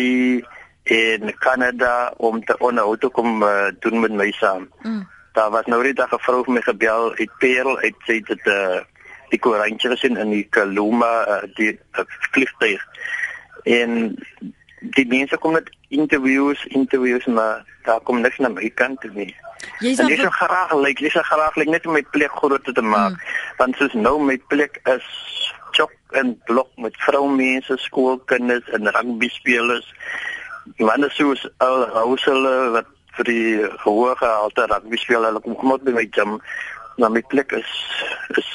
[0.95, 4.71] en Kanada om te onderhou te kom uh, doen met my saam.
[4.87, 5.03] Mm
[5.35, 8.55] daar was nou net 'n vrou vir my gebel uit Parel uit sê dit eh
[8.55, 8.81] uh,
[9.31, 12.83] die koerantjie gesien in die Kaluma uh, die uh, kliftuig
[13.63, 14.17] en
[14.81, 19.35] die mense kom met interviews interviews maar daar kom niks na my kant toe nie
[19.81, 22.85] jy sê so graag lyk jy sê graag lyk net om my plek groter te
[22.95, 23.23] maak hmm.
[23.59, 25.09] want soos nou my plek is
[25.75, 29.89] chok en blok met vroumense skoolkinders en rugby spelers
[30.79, 35.87] manne soos al housele wat vir die hoë gehalte rugby speel hulle kom kom uit
[35.87, 36.39] by my gym
[36.99, 37.77] maar my plek is
[38.39, 38.51] is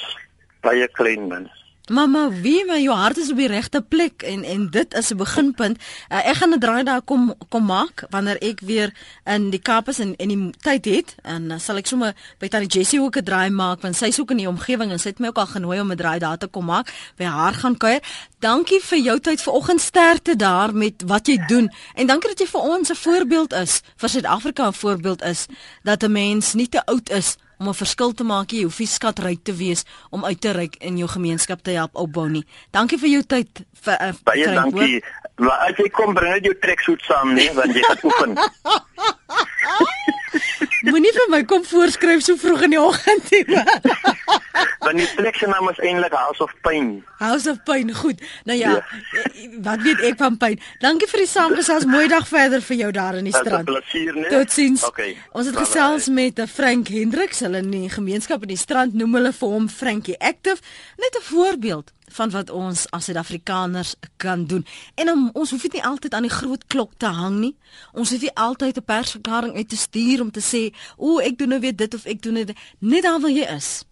[0.66, 1.48] baie klein man
[1.90, 5.18] Mamma, wie my jou hart is op die regte plek en en dit is 'n
[5.18, 5.78] beginpunt.
[6.10, 8.94] Uh, ek gaan 'n draai daar kom kom maak wanneer ek weer
[9.26, 12.48] in die Kaap is en en die tyd het en uh, sal ek sommer by
[12.48, 15.20] Tannie Jessie ook 'n draai maak want sy's ook in die omgewing en sy het
[15.20, 18.02] my ook al genooi om 'n draai daar te kom maak by haar gaan kuier.
[18.40, 22.48] Dankie vir jou tyd vanoggend sterkte daar met wat jy doen en dankie dat jy
[22.48, 25.46] vir ons 'n voorbeeld is vir Suid-Afrika 'n voorbeeld is
[25.84, 28.52] dat 'n mens nie te oud is om 'n verskil te maak.
[28.52, 31.96] Jy hoef nie skatryk te wees om uit te reik in jou gemeenskap te help
[31.96, 32.46] opbou nie.
[32.72, 33.48] Dankie vir jou tyd.
[33.82, 35.04] Vir, uh, Baie dankie.
[35.36, 38.38] Maar as jy kom bring net jou treksuit saam nie, want jy gaan oefen.
[40.90, 43.44] Moenie vir my kom voorskryf so vroeg in die oggend nie.
[44.86, 47.04] Want die plek se naam is eintlik House of Pain.
[47.20, 48.22] House of Pain, goed.
[48.48, 49.60] Nou ja, ja.
[49.66, 50.60] wat weet ek van pyn?
[50.84, 51.88] Dankie vir die saamgesels.
[51.90, 53.68] Mooi dag verder vir jou daar in die strand.
[53.68, 54.32] Dit is 'n plesier, né?
[54.32, 54.86] Totsiens.
[54.88, 55.18] Okay.
[55.32, 59.14] Ons het gesels met 'n Frank Hendriks, hulle in die gemeenskap in die strand noem
[59.14, 60.62] hulle vir hom Frankie Active.
[60.98, 64.66] Net 'n voorbeeld van wat ons as Suid-Afrikaners kan doen.
[64.96, 67.56] En om, ons hoef nie altyd aan die groot klok te hang nie.
[67.94, 70.64] Ons hoef nie altyd 'n persverklaring uit te stuur om te sê,
[70.98, 73.84] "O, ek doen nou weer dit of ek doen dit." Net daar waar jy is.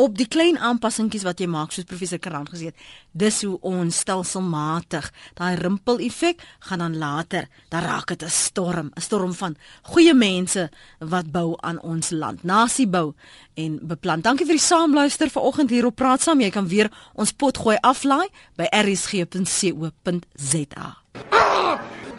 [0.00, 2.78] Op die klein aanpassingkies wat jy maak soos professor Karan gesê het
[3.12, 8.90] dis hoe ons stelselmatig daai rimpel effek gaan dan later dan raak dit 'n storm
[8.96, 12.44] 'n storm van goeie mense wat bou aan ons land.
[12.44, 13.14] Nasie bou
[13.54, 14.20] en beplan.
[14.20, 16.40] Dankie vir die saamluister vanoggend hier op praat saam.
[16.40, 19.26] Jy kan weer ons pot gooi aflaai by rsg.co.za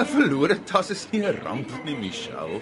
[0.01, 2.61] 'n verlore tas is nie 'n ramp nie, Michelle.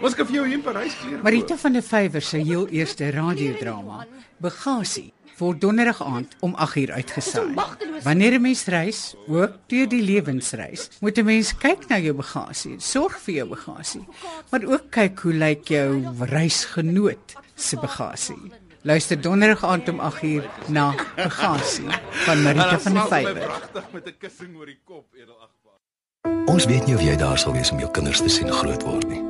[0.00, 1.22] Ons kan vir jou hier in Parys klere.
[1.22, 4.06] Marita van der Vyver se heel eerste radiodrama,
[4.40, 7.54] Bagasie, word donderdag aand om 8uur uitgesaai.
[8.04, 12.80] Wanneer 'n mens reis, ook deur die lewensreis, moet 'n mens kyk na jou bagasie,
[12.80, 14.06] sorg vir jou bagasie,
[14.50, 18.52] maar ook kyk hoe lyk jou reisgenoot se bagasie.
[18.82, 21.90] Luister donderdag aand om 8uur na Bagasie
[22.24, 23.46] van Marita van der Vyver.
[23.46, 25.57] Pragtig met 'n kussing oor die kop, edelagbare.
[26.48, 29.04] Ons weet nie of jy daar sal wees om jou kinders te sien groot word
[29.06, 29.20] nie.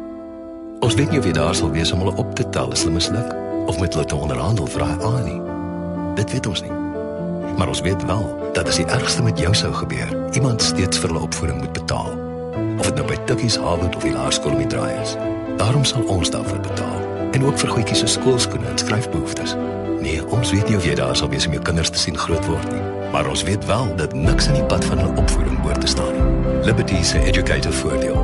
[0.87, 2.95] Ons weet nie of jy daar sal wees om hulle op te tel as hulle
[2.95, 3.33] misluk
[3.69, 5.41] of met hulle te onderhandel vir daai aan nie.
[6.17, 6.77] Dit weet ons nie.
[7.59, 8.23] Maar ons weet wel
[8.57, 12.15] dat as die ergste met jou sou gebeur, iemand steeds vir hulle opvoeding moet betaal.
[12.79, 15.17] Of dit nou by Tukkies Harvard of die laerskool om die draai is.
[15.59, 17.03] Daarom sal ons daarvoor betaal.
[17.35, 19.57] En ook vir goedjies so skoolskoene en skryfbehoeftes.
[20.01, 22.47] Nee, ons weet nie of jy daar sal wees om jou kinders te sien groot
[22.47, 22.85] word nie.
[23.13, 26.15] Maar ons weet wel dat niks in die pad van hulle opvoeding behoort te staan
[26.15, 26.28] nie.
[26.69, 28.17] Liberty se educator voordeel.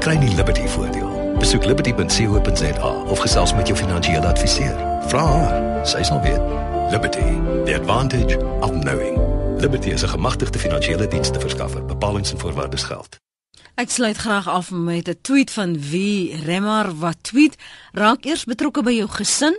[0.00, 1.36] Kry nie Liberty voordeel.
[1.38, 4.74] Besoek liberty.co.za of gesels met jou finansiële adviseur.
[5.06, 5.26] Vra
[5.86, 6.42] sy sal weet.
[6.90, 7.38] Liberty,
[7.68, 9.14] the advantage of knowing.
[9.62, 11.84] Liberty is 'n gemagtigde finansiële dienste verskaffer.
[11.84, 13.18] Bepalings en voorwaardes geld.
[13.74, 17.56] Ek sluit graag af met 'n tweet van wie Remar wat tweet:
[17.92, 19.56] Raak eers betrokke by jou gesin,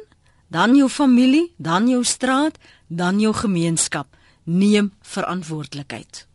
[0.47, 2.57] dan jou familie, dan jou straat,
[2.87, 4.07] dan jou gemeenskap.
[4.43, 6.27] Neem verantwoordelikheid.